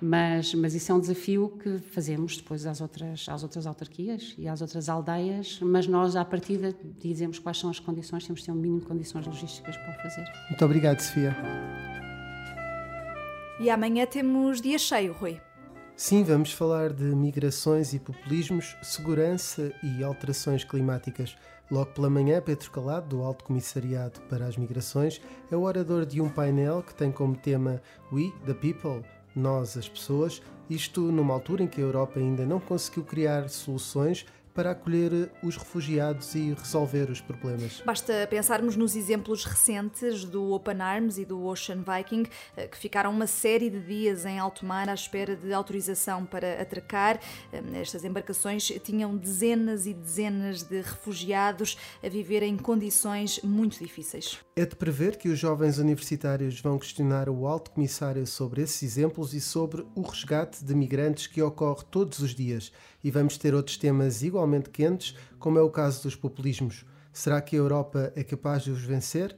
Mas, 0.01 0.55
mas 0.55 0.75
isso 0.75 0.93
é 0.93 0.95
um 0.95 1.01
desafio 1.01 1.59
que 1.61 1.79
fazemos 1.79 2.37
depois 2.37 2.65
às 2.67 2.81
outras, 2.81 3.29
às 3.29 3.43
outras 3.43 3.67
autarquias 3.67 4.35
e 4.39 4.47
às 4.47 4.61
outras 4.61 4.89
aldeias, 4.89 5.59
mas 5.61 5.89
nós, 5.89 6.15
à 6.15 6.25
partida, 6.25 6.73
dizemos 7.01 7.41
quais 7.41 7.59
são 7.59 7.69
as 7.69 7.81
condições, 7.81 8.25
temos 8.25 8.41
de 8.41 8.47
ter 8.47 8.53
um 8.53 8.55
mínimo 8.55 8.81
de 8.81 8.87
condições 8.87 9.27
logísticas 9.27 9.77
para 9.77 9.91
o 9.91 10.03
fazer. 10.03 10.25
Muito 10.49 10.65
obrigado, 10.65 11.01
Sofia. 11.01 11.37
E 13.61 13.69
amanhã 13.69 14.07
temos 14.07 14.61
dia 14.61 14.79
cheio, 14.79 15.13
Rui. 15.13 15.41
Sim, 16.01 16.23
vamos 16.23 16.53
falar 16.53 16.93
de 16.93 17.03
migrações 17.03 17.93
e 17.93 17.99
populismos, 17.99 18.77
segurança 18.81 19.73
e 19.83 20.05
alterações 20.05 20.63
climáticas. 20.63 21.37
Logo 21.69 21.91
pela 21.91 22.09
manhã, 22.09 22.41
Pedro 22.41 22.71
Calado, 22.71 23.17
do 23.17 23.23
Alto 23.25 23.43
Comissariado 23.43 24.21
para 24.31 24.47
as 24.47 24.57
Migrações, 24.57 25.21
é 25.51 25.57
o 25.57 25.63
orador 25.63 26.07
de 26.07 26.21
um 26.21 26.29
painel 26.29 26.85
que 26.85 26.95
tem 26.95 27.11
como 27.11 27.35
tema 27.35 27.83
We, 28.13 28.33
the 28.47 28.55
People, 28.55 29.05
nós, 29.35 29.77
as 29.77 29.89
pessoas, 29.89 30.41
isto 30.71 31.01
numa 31.01 31.35
altura 31.35 31.65
em 31.65 31.67
que 31.67 31.81
a 31.81 31.85
Europa 31.85 32.21
ainda 32.21 32.47
não 32.47 32.61
conseguiu 32.61 33.03
criar 33.03 33.49
soluções 33.49 34.25
para 34.59 34.73
acolher 34.73 35.31
os 35.41 35.57
refugiados 35.57 36.35
e 36.35 36.53
resolver 36.53 37.09
os 37.13 37.21
problemas. 37.21 37.81
Basta 37.87 38.27
pensarmos 38.29 38.75
nos 38.75 38.97
exemplos 38.97 39.45
recentes 39.45 40.25
do 40.25 40.51
Open 40.51 40.81
Arms 40.81 41.17
e 41.17 41.25
do 41.25 41.45
Ocean 41.45 41.85
Viking, 41.85 42.25
eh, 42.57 42.67
que 42.67 42.77
ficaram 42.77 43.13
uma 43.13 43.29
série 43.29 43.71
de 43.71 43.79
dias 43.79 44.27
em 44.27 44.37
alto 44.41 44.67
mar 44.67 44.89
à 44.89 44.95
espera 44.95 45.37
de 45.37 45.53
autorização 45.53 46.27
para 46.27 46.61
atracar. 46.61 47.21
Eh, 47.53 47.63
estas 47.81 48.03
embarcações 48.03 48.67
tinham 48.83 49.17
dezenas 49.17 49.87
e 49.87 49.95
dezenas 49.95 50.65
de 50.65 50.81
refugiados 50.81 51.79
a 52.03 52.09
viver 52.09 52.43
em 52.43 52.57
condições 52.57 53.41
muito 53.45 53.79
difíceis. 53.79 54.41
É 54.57 54.67
de 54.67 54.75
prever 54.75 55.19
que 55.19 55.29
os 55.29 55.39
jovens 55.39 55.79
universitários 55.79 56.61
vão 56.61 56.81
questionar 56.81 57.29
o 57.29 57.47
alto 57.47 57.71
comissário 57.71 58.27
sobre 58.27 58.63
esses 58.63 58.83
exemplos 58.83 59.35
e 59.35 59.41
sobre 59.41 59.87
o 59.95 60.03
resgate 60.03 60.65
de 60.65 60.75
migrantes 60.75 61.29
que 61.29 61.41
ocorre 61.41 61.85
todos 61.89 62.19
os 62.19 62.35
dias. 62.35 62.73
E 63.09 63.11
vamos 63.11 63.39
ter 63.39 63.55
outros 63.55 63.79
temas 63.79 64.23
igualmente 64.23 64.69
quentes, 64.69 65.17
como 65.39 65.59
é 65.59 65.63
o 65.63 65.71
caso 65.71 66.03
dos 66.03 66.15
populismos. 66.15 66.85
Será 67.11 67.41
que 67.41 67.57
a 67.57 67.59
Europa 67.59 68.13
é 68.15 68.23
capaz 68.23 68.65
de 68.65 68.71
os 68.71 68.83
vencer? 68.83 69.35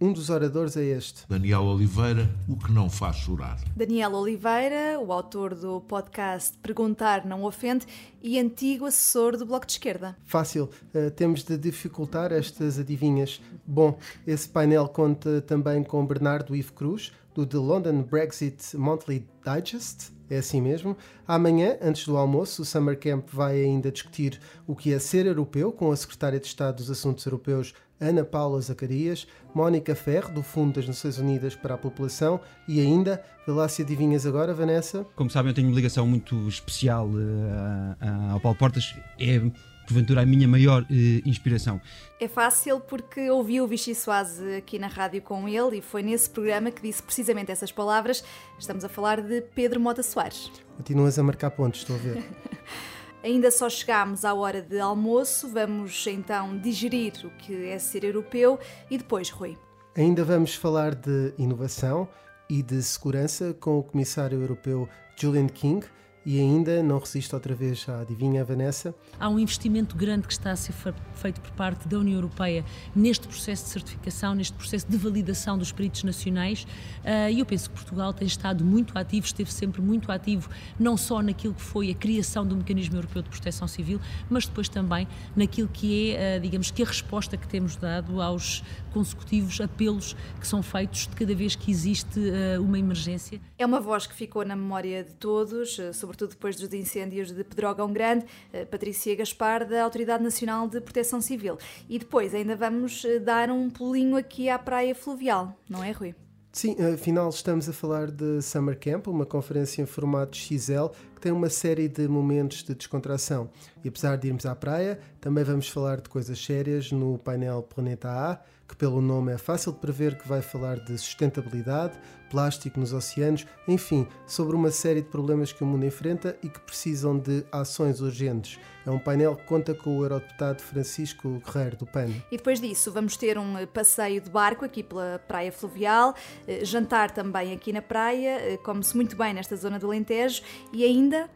Um 0.00 0.14
dos 0.14 0.30
oradores 0.30 0.78
é 0.78 0.84
este. 0.84 1.28
Daniel 1.28 1.64
Oliveira, 1.64 2.26
o 2.48 2.56
que 2.56 2.72
não 2.72 2.88
faz 2.88 3.16
chorar. 3.16 3.60
Daniel 3.76 4.14
Oliveira, 4.14 4.98
o 4.98 5.12
autor 5.12 5.54
do 5.54 5.82
podcast 5.82 6.56
Perguntar 6.62 7.26
Não 7.26 7.44
Ofende 7.44 7.84
e 8.22 8.38
antigo 8.38 8.86
assessor 8.86 9.36
do 9.36 9.44
Bloco 9.44 9.66
de 9.66 9.72
Esquerda. 9.72 10.16
Fácil, 10.24 10.70
uh, 10.94 11.10
temos 11.10 11.44
de 11.44 11.58
dificultar 11.58 12.32
estas 12.32 12.78
adivinhas. 12.78 13.42
Bom, 13.66 13.98
esse 14.26 14.48
painel 14.48 14.88
conta 14.88 15.42
também 15.42 15.84
com 15.84 16.06
Bernardo 16.06 16.56
Ivo 16.56 16.72
Cruz, 16.72 17.12
do 17.34 17.44
The 17.44 17.58
London 17.58 18.04
Brexit 18.04 18.74
Monthly 18.74 19.28
Digest, 19.44 20.12
é 20.32 20.38
assim 20.38 20.60
mesmo. 20.60 20.96
Amanhã, 21.26 21.76
antes 21.80 22.06
do 22.06 22.16
almoço, 22.16 22.62
o 22.62 22.64
Summer 22.64 22.98
Camp 22.98 23.28
vai 23.32 23.60
ainda 23.60 23.90
discutir 23.90 24.40
o 24.66 24.74
que 24.74 24.92
é 24.92 24.98
ser 24.98 25.26
europeu 25.26 25.72
com 25.72 25.92
a 25.92 25.96
Secretária 25.96 26.40
de 26.40 26.46
Estado 26.46 26.76
dos 26.76 26.90
Assuntos 26.90 27.24
Europeus, 27.26 27.74
Ana 28.00 28.24
Paula 28.24 28.60
Zacarias, 28.60 29.26
Mónica 29.54 29.94
Ferro, 29.94 30.34
do 30.34 30.42
Fundo 30.42 30.74
das 30.74 30.88
Nações 30.88 31.18
Unidas 31.18 31.54
para 31.54 31.74
a 31.74 31.78
População 31.78 32.40
e 32.66 32.80
ainda, 32.80 33.22
vê 33.46 33.52
lá 33.52 33.68
se 33.68 33.82
adivinhas 33.82 34.26
agora, 34.26 34.52
Vanessa. 34.52 35.06
Como 35.14 35.30
sabem, 35.30 35.50
eu 35.50 35.54
tenho 35.54 35.68
uma 35.68 35.76
ligação 35.76 36.06
muito 36.06 36.48
especial 36.48 37.08
uh, 37.08 38.32
ao 38.32 38.40
Paulo 38.40 38.58
Portas. 38.58 38.96
É 39.20 39.40
porventura 39.86 40.22
a 40.22 40.26
minha 40.26 40.48
maior 40.48 40.82
uh, 40.82 40.86
inspiração. 41.28 41.80
É 42.20 42.28
fácil 42.28 42.80
porque 42.80 43.30
ouvi 43.30 43.60
o 43.60 43.66
Vichy 43.66 43.94
Soase 43.94 44.56
aqui 44.56 44.78
na 44.78 44.86
rádio 44.86 45.22
com 45.22 45.48
ele 45.48 45.78
e 45.78 45.82
foi 45.82 46.02
nesse 46.02 46.30
programa 46.30 46.70
que 46.70 46.82
disse 46.82 47.02
precisamente 47.02 47.50
essas 47.50 47.72
palavras. 47.72 48.24
Estamos 48.58 48.84
a 48.84 48.88
falar 48.88 49.20
de 49.20 49.40
Pedro 49.40 49.80
Mota 49.80 50.02
Soares. 50.02 50.50
Continuas 50.76 51.18
a 51.18 51.22
marcar 51.22 51.50
pontos, 51.50 51.80
estou 51.80 51.96
a 51.96 51.98
ver. 51.98 52.22
Ainda 53.22 53.50
só 53.52 53.70
chegámos 53.70 54.24
à 54.24 54.34
hora 54.34 54.60
de 54.60 54.80
almoço, 54.80 55.48
vamos 55.48 56.04
então 56.08 56.58
digerir 56.58 57.12
o 57.24 57.30
que 57.30 57.66
é 57.66 57.78
ser 57.78 58.02
europeu 58.02 58.58
e 58.90 58.98
depois, 58.98 59.30
Rui. 59.30 59.56
Ainda 59.96 60.24
vamos 60.24 60.54
falar 60.54 60.94
de 60.94 61.32
inovação 61.38 62.08
e 62.50 62.62
de 62.62 62.82
segurança 62.82 63.54
com 63.54 63.78
o 63.78 63.82
Comissário 63.82 64.40
Europeu 64.40 64.88
Julian 65.16 65.46
King 65.46 65.86
e 66.24 66.38
ainda 66.38 66.82
não 66.82 66.98
resisto 66.98 67.34
outra 67.34 67.54
vez 67.54 67.86
à 67.88 68.00
adivinha, 68.00 68.44
Vanessa. 68.44 68.94
Há 69.18 69.28
um 69.28 69.38
investimento 69.38 69.96
grande 69.96 70.26
que 70.26 70.32
está 70.32 70.52
a 70.52 70.56
ser 70.56 70.74
feito 71.14 71.40
por 71.40 71.50
parte 71.52 71.88
da 71.88 71.98
União 71.98 72.16
Europeia 72.16 72.64
neste 72.94 73.26
processo 73.26 73.64
de 73.64 73.70
certificação, 73.70 74.34
neste 74.34 74.52
processo 74.54 74.86
de 74.88 74.96
validação 74.96 75.58
dos 75.58 75.72
peritos 75.72 76.04
nacionais 76.04 76.66
ah, 77.04 77.30
e 77.30 77.40
eu 77.40 77.46
penso 77.46 77.70
que 77.70 77.76
Portugal 77.76 78.12
tem 78.12 78.26
estado 78.26 78.64
muito 78.64 78.96
ativo, 78.96 79.26
esteve 79.26 79.52
sempre 79.52 79.80
muito 79.80 80.10
ativo, 80.12 80.48
não 80.78 80.96
só 80.96 81.20
naquilo 81.22 81.54
que 81.54 81.62
foi 81.62 81.90
a 81.90 81.94
criação 81.94 82.46
do 82.46 82.56
Mecanismo 82.56 82.96
Europeu 82.96 83.22
de 83.22 83.28
Proteção 83.28 83.66
Civil, 83.66 84.00
mas 84.30 84.46
depois 84.46 84.68
também 84.68 85.06
naquilo 85.34 85.68
que 85.68 86.12
é, 86.12 86.36
ah, 86.36 86.38
digamos, 86.38 86.70
que 86.70 86.82
a 86.82 86.86
resposta 86.86 87.36
que 87.36 87.48
temos 87.48 87.76
dado 87.76 88.20
aos 88.20 88.62
consecutivos 88.92 89.60
apelos 89.60 90.14
que 90.38 90.46
são 90.46 90.62
feitos 90.62 91.06
de 91.06 91.16
cada 91.16 91.34
vez 91.34 91.56
que 91.56 91.70
existe 91.70 92.20
ah, 92.30 92.60
uma 92.60 92.78
emergência. 92.78 93.40
É 93.58 93.66
uma 93.66 93.80
voz 93.80 94.06
que 94.06 94.14
ficou 94.14 94.44
na 94.44 94.56
memória 94.56 95.02
de 95.04 95.14
todos, 95.14 95.78
sobre 95.92 96.11
sobretudo 96.12 96.30
depois 96.30 96.56
dos 96.56 96.72
incêndios 96.72 97.32
de 97.32 97.42
Pedrógão 97.42 97.90
Grande, 97.92 98.26
eh, 98.52 98.66
Patrícia 98.66 99.14
Gaspar, 99.16 99.66
da 99.66 99.82
Autoridade 99.82 100.22
Nacional 100.22 100.68
de 100.68 100.80
Proteção 100.80 101.20
Civil. 101.20 101.56
E 101.88 101.98
depois 101.98 102.34
ainda 102.34 102.54
vamos 102.54 103.04
eh, 103.04 103.18
dar 103.18 103.50
um 103.50 103.70
pulinho 103.70 104.16
aqui 104.16 104.50
à 104.50 104.58
Praia 104.58 104.94
Fluvial, 104.94 105.56
não 105.68 105.82
é, 105.82 105.90
Rui? 105.90 106.14
Sim, 106.52 106.76
afinal 106.92 107.30
estamos 107.30 107.66
a 107.66 107.72
falar 107.72 108.10
de 108.10 108.42
Summer 108.42 108.78
Camp, 108.78 109.06
uma 109.06 109.24
conferência 109.24 109.80
em 109.80 109.86
formato 109.86 110.36
XL 110.36 110.88
que 111.14 111.20
tem 111.20 111.32
uma 111.32 111.48
série 111.48 111.88
de 111.88 112.06
momentos 112.06 112.62
de 112.62 112.74
descontração. 112.74 113.48
E 113.82 113.88
apesar 113.88 114.16
de 114.16 114.28
irmos 114.28 114.44
à 114.44 114.54
praia, 114.54 115.00
também 115.18 115.44
vamos 115.44 115.66
falar 115.68 116.02
de 116.02 116.10
coisas 116.10 116.38
sérias 116.38 116.92
no 116.92 117.16
painel 117.16 117.62
Planeta 117.62 118.10
A, 118.10 118.38
que 118.72 118.76
pelo 118.76 119.02
nome 119.02 119.30
é 119.32 119.36
fácil 119.36 119.70
de 119.70 119.78
prever 119.78 120.16
que 120.16 120.26
vai 120.26 120.40
falar 120.40 120.78
de 120.78 120.96
sustentabilidade, 120.96 121.92
plástico 122.30 122.80
nos 122.80 122.94
oceanos, 122.94 123.46
enfim, 123.68 124.08
sobre 124.26 124.56
uma 124.56 124.70
série 124.70 125.02
de 125.02 125.08
problemas 125.08 125.52
que 125.52 125.62
o 125.62 125.66
mundo 125.66 125.84
enfrenta 125.84 126.38
e 126.42 126.48
que 126.48 126.58
precisam 126.60 127.18
de 127.18 127.44
ações 127.52 128.00
urgentes. 128.00 128.58
É 128.86 128.90
um 128.90 128.98
painel 128.98 129.36
que 129.36 129.44
conta 129.44 129.74
com 129.74 129.98
o 129.98 130.02
eurodeputado 130.02 130.62
Francisco 130.62 131.42
Guerreiro 131.44 131.76
do 131.76 131.86
PAN. 131.86 132.08
E 132.30 132.38
depois 132.38 132.58
disso 132.58 132.90
vamos 132.90 133.14
ter 133.18 133.36
um 133.36 133.66
passeio 133.66 134.22
de 134.22 134.30
barco 134.30 134.64
aqui 134.64 134.82
pela 134.82 135.20
Praia 135.28 135.52
Fluvial, 135.52 136.14
eh, 136.48 136.64
jantar 136.64 137.10
também 137.10 137.52
aqui 137.52 137.74
na 137.74 137.82
praia, 137.82 138.38
eh, 138.40 138.56
come-se 138.56 138.96
muito 138.96 139.14
bem 139.14 139.34
nesta 139.34 139.54
zona 139.54 139.78
do 139.78 139.86
Alentejo 139.88 140.42
e 140.72 140.82
ainda 140.82 141.28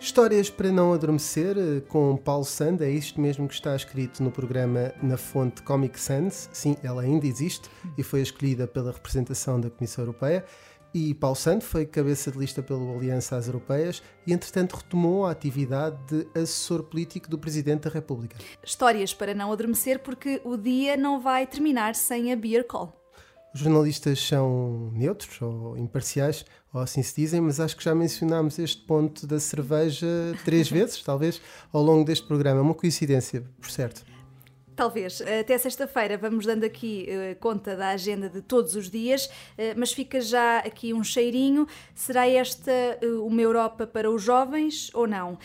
Histórias 0.00 0.48
para 0.48 0.70
não 0.70 0.92
adormecer, 0.92 1.56
eh, 1.58 1.80
com 1.80 2.16
Paulo 2.16 2.44
Sand, 2.44 2.78
é 2.80 2.88
isto 2.88 3.20
mesmo 3.20 3.48
que 3.48 3.54
está 3.54 3.74
escrito 3.74 4.22
no 4.22 4.30
programa 4.30 4.94
na 5.02 5.16
fonte 5.16 5.60
Comic 5.62 5.98
Sans. 5.98 6.48
Sim, 6.52 6.76
ela 6.84 7.02
ainda 7.02 7.26
existe 7.26 7.68
e 7.96 8.02
foi 8.04 8.20
escolhida 8.22 8.68
pela 8.68 8.92
representação 8.92 9.60
da 9.60 9.68
Comissão 9.68 10.04
Europeia. 10.04 10.44
E 10.94 11.12
Paulo 11.14 11.36
Sand 11.36 11.60
foi 11.60 11.84
cabeça 11.84 12.30
de 12.30 12.38
lista 12.38 12.62
pelo 12.62 12.96
Aliança 12.96 13.36
às 13.36 13.48
Europeias 13.48 14.00
e, 14.24 14.32
entretanto, 14.32 14.76
retomou 14.76 15.26
a 15.26 15.32
atividade 15.32 15.98
de 16.06 16.26
assessor 16.40 16.84
político 16.84 17.28
do 17.28 17.36
Presidente 17.36 17.82
da 17.82 17.90
República. 17.90 18.36
Histórias 18.64 19.12
para 19.12 19.34
não 19.34 19.52
adormecer, 19.52 19.98
porque 19.98 20.40
o 20.44 20.56
dia 20.56 20.96
não 20.96 21.20
vai 21.20 21.44
terminar 21.44 21.94
sem 21.96 22.32
a 22.32 22.36
Beer 22.36 22.64
Call. 22.64 22.97
Os 23.54 23.60
jornalistas 23.60 24.20
são 24.20 24.90
neutros 24.92 25.40
ou 25.40 25.76
imparciais, 25.76 26.44
ou 26.72 26.80
assim 26.80 27.02
se 27.02 27.16
dizem, 27.16 27.40
mas 27.40 27.58
acho 27.58 27.76
que 27.76 27.84
já 27.84 27.94
mencionámos 27.94 28.58
este 28.58 28.82
ponto 28.82 29.26
da 29.26 29.40
cerveja 29.40 30.06
três 30.44 30.68
vezes, 30.70 31.02
talvez, 31.02 31.40
ao 31.72 31.82
longo 31.82 32.04
deste 32.04 32.26
programa. 32.26 32.60
É 32.60 32.62
uma 32.62 32.74
coincidência, 32.74 33.44
por 33.60 33.70
certo. 33.70 34.04
Talvez. 34.78 35.20
Até 35.20 35.58
sexta-feira 35.58 36.16
vamos 36.16 36.46
dando 36.46 36.62
aqui 36.62 37.08
uh, 37.08 37.36
conta 37.40 37.74
da 37.74 37.88
agenda 37.88 38.28
de 38.28 38.40
todos 38.40 38.76
os 38.76 38.88
dias, 38.88 39.26
uh, 39.26 39.74
mas 39.76 39.92
fica 39.92 40.20
já 40.20 40.58
aqui 40.58 40.94
um 40.94 41.02
cheirinho. 41.02 41.66
Será 41.96 42.28
esta 42.28 42.70
uh, 43.02 43.26
uma 43.26 43.42
Europa 43.42 43.88
para 43.88 44.08
os 44.08 44.22
jovens 44.22 44.88
ou 44.94 45.04
não? 45.04 45.36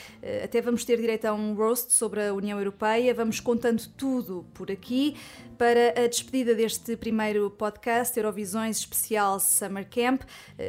até 0.43 0.61
vamos 0.61 0.85
ter 0.85 0.97
direito 0.97 1.25
a 1.25 1.33
um 1.33 1.55
roast 1.55 1.93
sobre 1.93 2.27
a 2.27 2.31
União 2.31 2.59
Europeia. 2.59 3.11
Vamos 3.11 3.39
contando 3.39 3.87
tudo 3.97 4.45
por 4.53 4.69
aqui 4.69 5.15
para 5.57 5.89
a 5.97 6.07
despedida 6.07 6.55
deste 6.55 6.95
primeiro 6.97 7.49
podcast 7.49 8.17
Eurovisões 8.17 8.77
especial 8.79 9.39
Summer 9.39 9.87
Camp, 9.89 10.21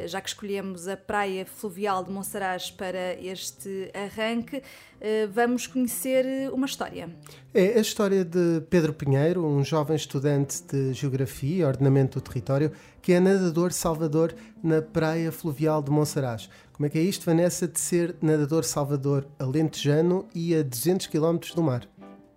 já 0.07 0.21
que 0.21 0.29
escolhemos 0.29 0.87
a 0.87 0.95
praia 0.95 1.45
fluvial 1.45 2.03
de 2.03 2.11
Monsaraz 2.11 2.71
para 2.71 3.13
este 3.21 3.91
arranque. 3.93 4.61
Eh, 5.07 5.27
vamos 5.27 5.67
conhecer 5.67 6.25
eh, 6.25 6.49
uma 6.49 6.65
história. 6.65 7.09
É 7.53 7.77
a 7.77 7.81
história 7.81 8.23
de 8.23 8.61
Pedro 8.69 8.93
Pinheiro, 8.93 9.45
um 9.45 9.63
jovem 9.63 9.95
estudante 9.95 10.63
de 10.63 10.93
Geografia 10.93 11.57
e 11.57 11.63
Ordenamento 11.63 12.19
do 12.19 12.23
Território, 12.23 12.71
que 13.01 13.13
é 13.13 13.19
nadador 13.19 13.71
salvador 13.71 14.33
na 14.63 14.81
Praia 14.81 15.31
Fluvial 15.31 15.83
de 15.83 15.91
Monsaraz. 15.91 16.49
Como 16.73 16.87
é 16.87 16.89
que 16.89 16.97
é 16.97 17.01
isto, 17.01 17.25
Vanessa, 17.25 17.67
de 17.67 17.79
ser 17.79 18.15
nadador 18.21 18.63
salvador 18.63 19.27
alentejano 19.37 20.27
e 20.33 20.55
a 20.55 20.63
200 20.63 21.07
km 21.07 21.37
do 21.55 21.61
mar? 21.61 21.87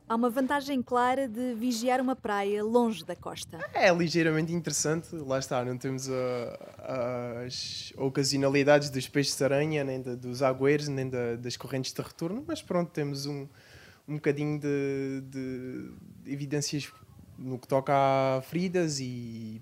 Há 0.09 0.15
uma 0.15 0.31
vantagem 0.31 0.83
clara 0.83 1.29
de 1.29 1.53
vigiar 1.55 2.01
uma 2.01 2.17
praia 2.17 2.65
longe 2.65 3.05
da 3.05 3.15
costa. 3.15 3.59
É 3.75 3.93
ligeiramente 3.93 4.55
interessante, 4.55 5.15
lá 5.15 5.39
está, 5.39 5.63
não 5.63 5.77
temos 5.77 6.09
uh, 6.09 6.13
as 7.45 7.93
ocasionalidades 7.95 8.89
dos 8.89 9.07
nem 9.85 10.01
de, 10.01 10.17
dos 10.17 10.43
agueiros, 10.43 10.89
nem 10.89 11.11
das 11.11 11.59
correntes 11.59 11.93
de 11.93 12.01
retorno, 12.01 12.43
mas 12.47 12.63
pronto, 12.63 12.91
temos 12.91 13.27
um, 13.27 13.47
um 14.09 14.15
bocadinho 14.15 14.59
de, 14.59 15.21
de, 15.27 15.93
evidências 16.25 16.91
no 17.37 17.59
que 17.59 17.69
toca 17.69 17.93
a 17.95 18.41
feridas 18.41 19.01
e 19.01 19.61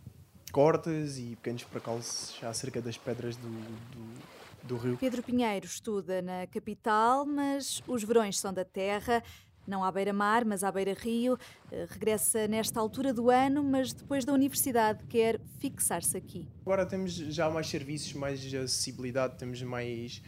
cortes 0.53 1.19
e 1.19 1.35
pequenos 1.37 1.65
percalços 1.65 2.39
acerca 2.45 2.81
das 2.81 2.97
pedras 2.97 3.37
do, 3.37 3.49
do, 3.49 4.67
do 4.67 4.77
rio. 4.77 4.97
Pedro 4.97 5.25
Pinheiro 5.25 5.67
estuda 5.67 6.23
na 6.23 6.47
capital, 6.47 7.27
mas 7.27 7.83
os 7.87 8.05
verões 8.05 8.39
são 8.39 8.53
da 8.53 8.65
terra 8.65 9.23
não 9.67 9.85
à 9.85 9.91
beira-mar, 9.91 10.45
mas 10.45 10.63
à 10.63 10.71
beira-rio. 10.71 11.39
Eh, 11.71 11.87
regressa 11.89 12.47
nesta 12.47 12.79
altura 12.81 13.13
do 13.13 13.31
ano, 13.31 13.63
mas 13.63 13.93
depois 13.93 14.25
da 14.25 14.33
universidade 14.33 15.05
quer 15.05 15.41
fixar-se 15.59 16.17
aqui. 16.17 16.49
Agora 16.63 16.87
temos 16.87 17.13
já 17.13 17.51
mais 17.51 17.69
serviços, 17.69 18.13
mais 18.13 18.41
acessibilidade, 18.55 19.37
temos 19.37 19.63
mais 19.63 20.23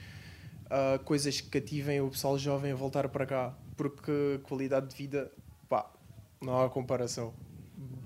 uh, 0.67 1.03
coisas 1.05 1.41
que 1.41 1.49
cativem 1.49 2.01
o 2.01 2.11
pessoal 2.11 2.39
jovem 2.39 2.73
a 2.73 2.77
voltar 2.77 3.09
para 3.09 3.27
cá, 3.27 3.55
porque 3.77 4.41
qualidade 4.45 4.89
de 4.89 4.97
vida, 4.97 5.31
pá, 5.69 5.91
não 6.41 6.61
há 6.61 6.69
comparação. 6.69 7.33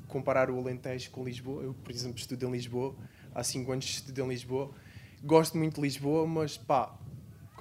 Comparar 0.08 0.50
o 0.50 0.58
Alentejo 0.58 1.10
com 1.10 1.24
Lisboa, 1.24 1.62
eu, 1.62 1.74
por 1.74 1.90
exemplo, 1.90 2.18
estudo 2.18 2.46
em 2.46 2.52
Lisboa, 2.52 2.94
há 3.34 3.42
5 3.42 3.72
anos 3.72 3.84
estudo 3.86 4.20
em 4.20 4.28
Lisboa, 4.28 4.70
gosto 5.22 5.56
muito 5.56 5.76
de 5.76 5.80
Lisboa, 5.80 6.26
mas 6.26 6.58
pá, 6.58 6.94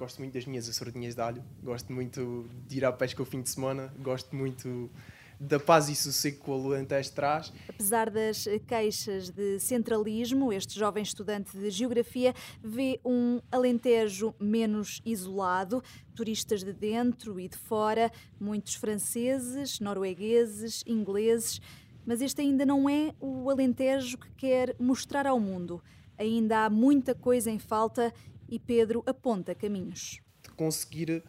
gosto 0.02 0.18
muito 0.18 0.34
das 0.34 0.46
minhas 0.46 0.68
açordinhas 0.68 1.14
de 1.14 1.20
alho, 1.20 1.44
gosto 1.62 1.92
muito 1.92 2.50
de 2.66 2.78
ir 2.78 2.84
à 2.84 2.90
pesca 2.90 3.22
o 3.22 3.24
fim 3.24 3.40
de 3.40 3.48
semana, 3.48 3.94
gosto 4.00 4.34
muito 4.34 4.90
da 5.38 5.60
paz 5.60 5.88
e 5.88 5.94
sossego 5.94 6.42
que 6.42 6.50
o 6.50 6.54
Alentejo 6.54 7.12
traz. 7.12 7.52
Apesar 7.68 8.10
das 8.10 8.48
queixas 8.66 9.30
de 9.30 9.60
centralismo, 9.60 10.52
este 10.52 10.76
jovem 10.76 11.04
estudante 11.04 11.56
de 11.56 11.70
Geografia 11.70 12.34
vê 12.60 12.98
um 13.04 13.40
Alentejo 13.50 14.34
menos 14.40 15.00
isolado, 15.06 15.84
turistas 16.16 16.64
de 16.64 16.72
dentro 16.72 17.38
e 17.38 17.46
de 17.46 17.56
fora, 17.56 18.10
muitos 18.40 18.74
franceses, 18.74 19.78
noruegueses, 19.78 20.82
ingleses, 20.84 21.60
mas 22.04 22.20
este 22.20 22.40
ainda 22.40 22.66
não 22.66 22.90
é 22.90 23.14
o 23.20 23.48
Alentejo 23.48 24.18
que 24.18 24.30
quer 24.32 24.74
mostrar 24.80 25.28
ao 25.28 25.38
mundo. 25.38 25.80
Ainda 26.18 26.64
há 26.64 26.70
muita 26.70 27.14
coisa 27.14 27.52
em 27.52 27.60
falta 27.60 28.12
e 28.52 28.58
Pedro 28.58 29.02
aponta 29.06 29.54
caminhos. 29.54 30.20
De 30.42 30.50
conseguir 30.50 31.24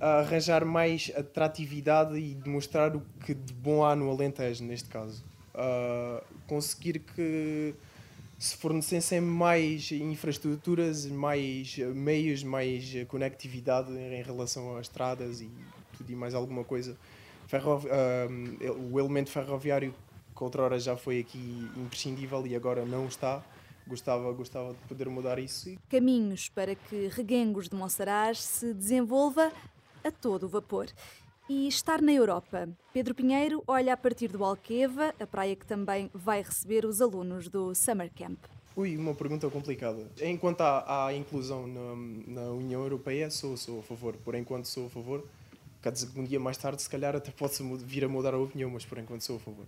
ah, 0.00 0.20
arranjar 0.20 0.64
mais 0.64 1.12
atratividade 1.14 2.18
e 2.18 2.34
demonstrar 2.34 2.96
o 2.96 3.02
que 3.26 3.34
de 3.34 3.52
bom 3.52 3.84
há 3.84 3.94
no 3.94 4.10
Alentejo, 4.10 4.64
neste 4.64 4.88
caso. 4.88 5.22
Uh, 5.52 6.24
conseguir 6.46 7.00
que 7.00 7.74
se 8.38 8.56
fornecessem 8.56 9.20
mais 9.20 9.92
infraestruturas, 9.92 11.04
mais 11.04 11.76
meios, 11.76 12.42
mais 12.42 12.94
conectividade 13.08 13.92
em 13.92 14.22
relação 14.22 14.74
às 14.76 14.86
estradas 14.86 15.42
e 15.42 15.50
tudo 15.98 16.10
e 16.10 16.14
mais 16.14 16.32
alguma 16.32 16.64
coisa. 16.64 16.96
Ferro, 17.46 17.76
uh, 17.76 18.90
o 18.90 18.98
elemento 18.98 19.30
ferroviário 19.30 19.94
que 20.34 20.42
outrora 20.42 20.78
já 20.78 20.96
foi 20.96 21.18
aqui 21.18 21.68
imprescindível 21.76 22.46
e 22.46 22.56
agora 22.56 22.86
não 22.86 23.06
está 23.06 23.44
gostava, 23.90 24.32
gostava 24.32 24.72
de 24.72 24.78
poder 24.88 25.08
mudar 25.08 25.38
isso. 25.38 25.76
Caminhos 25.88 26.48
para 26.48 26.74
que 26.74 27.08
Reguengos 27.08 27.68
de 27.68 27.74
Monsaraz 27.74 28.42
se 28.42 28.72
desenvolva 28.72 29.52
a 30.02 30.10
todo 30.10 30.48
vapor. 30.48 30.86
E 31.48 31.66
estar 31.66 32.00
na 32.00 32.12
Europa. 32.12 32.68
Pedro 32.92 33.12
Pinheiro 33.12 33.62
olha 33.66 33.92
a 33.92 33.96
partir 33.96 34.28
do 34.28 34.44
Alqueva, 34.44 35.12
a 35.18 35.26
praia 35.26 35.56
que 35.56 35.66
também 35.66 36.08
vai 36.14 36.42
receber 36.42 36.84
os 36.84 37.02
alunos 37.02 37.48
do 37.48 37.74
Summer 37.74 38.08
Camp. 38.14 38.38
Ui, 38.76 38.96
uma 38.96 39.14
pergunta 39.14 39.50
complicada. 39.50 40.06
Enquanto 40.22 40.60
há, 40.60 41.06
há 41.06 41.12
inclusão 41.12 41.66
na, 41.66 42.42
na, 42.42 42.50
União 42.52 42.82
Europeia, 42.82 43.28
sou, 43.28 43.56
sou 43.56 43.80
a 43.80 43.82
favor. 43.82 44.14
Por 44.24 44.36
enquanto 44.36 44.66
sou 44.66 44.86
a 44.86 44.88
favor. 44.88 45.26
Quer 45.82 45.90
dizer 45.90 46.08
que 46.10 46.20
um 46.20 46.24
dia 46.24 46.38
mais 46.38 46.56
tarde, 46.56 46.80
se 46.80 46.88
calhar, 46.88 47.16
até 47.16 47.32
posso 47.32 47.64
vir 47.78 48.04
a 48.04 48.08
mudar 48.08 48.32
a 48.32 48.38
opinião, 48.38 48.70
mas 48.70 48.84
por 48.84 48.98
enquanto 48.98 49.22
sou 49.22 49.36
a 49.36 49.40
favor. 49.40 49.66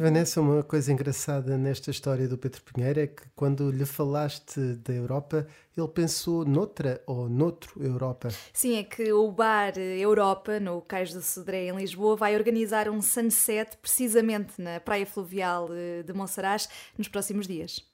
Vanessa, 0.00 0.40
uma 0.40 0.62
coisa 0.62 0.90
engraçada 0.90 1.58
nesta 1.58 1.90
história 1.90 2.26
do 2.26 2.38
Pedro 2.38 2.62
Pinheiro 2.62 3.00
é 3.00 3.06
que 3.06 3.22
quando 3.36 3.70
lhe 3.70 3.84
falaste 3.84 4.58
da 4.76 4.94
Europa, 4.94 5.46
ele 5.76 5.88
pensou 5.88 6.42
noutra 6.42 7.02
ou 7.06 7.28
noutro 7.28 7.84
Europa. 7.84 8.28
Sim, 8.50 8.78
é 8.78 8.82
que 8.82 9.12
o 9.12 9.30
bar 9.30 9.76
Europa, 9.76 10.58
no 10.58 10.80
Cais 10.80 11.12
do 11.12 11.20
Sodré, 11.20 11.66
em 11.66 11.76
Lisboa, 11.76 12.16
vai 12.16 12.34
organizar 12.34 12.88
um 12.88 13.02
sunset 13.02 13.76
precisamente 13.76 14.54
na 14.56 14.80
praia 14.80 15.04
fluvial 15.04 15.68
eh, 15.70 16.02
de 16.02 16.14
Monsaraz 16.14 16.66
nos 16.96 17.06
próximos 17.06 17.46
dias. 17.46 17.84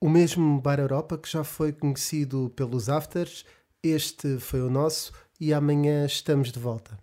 O 0.00 0.08
mesmo 0.08 0.60
bar 0.60 0.78
Europa 0.78 1.18
que 1.18 1.28
já 1.28 1.42
foi 1.42 1.72
conhecido 1.72 2.48
pelos 2.54 2.88
afters, 2.88 3.44
este 3.82 4.38
foi 4.38 4.62
o 4.62 4.70
nosso 4.70 5.12
e 5.40 5.52
amanhã 5.52 6.06
estamos 6.06 6.52
de 6.52 6.60
volta. 6.60 6.96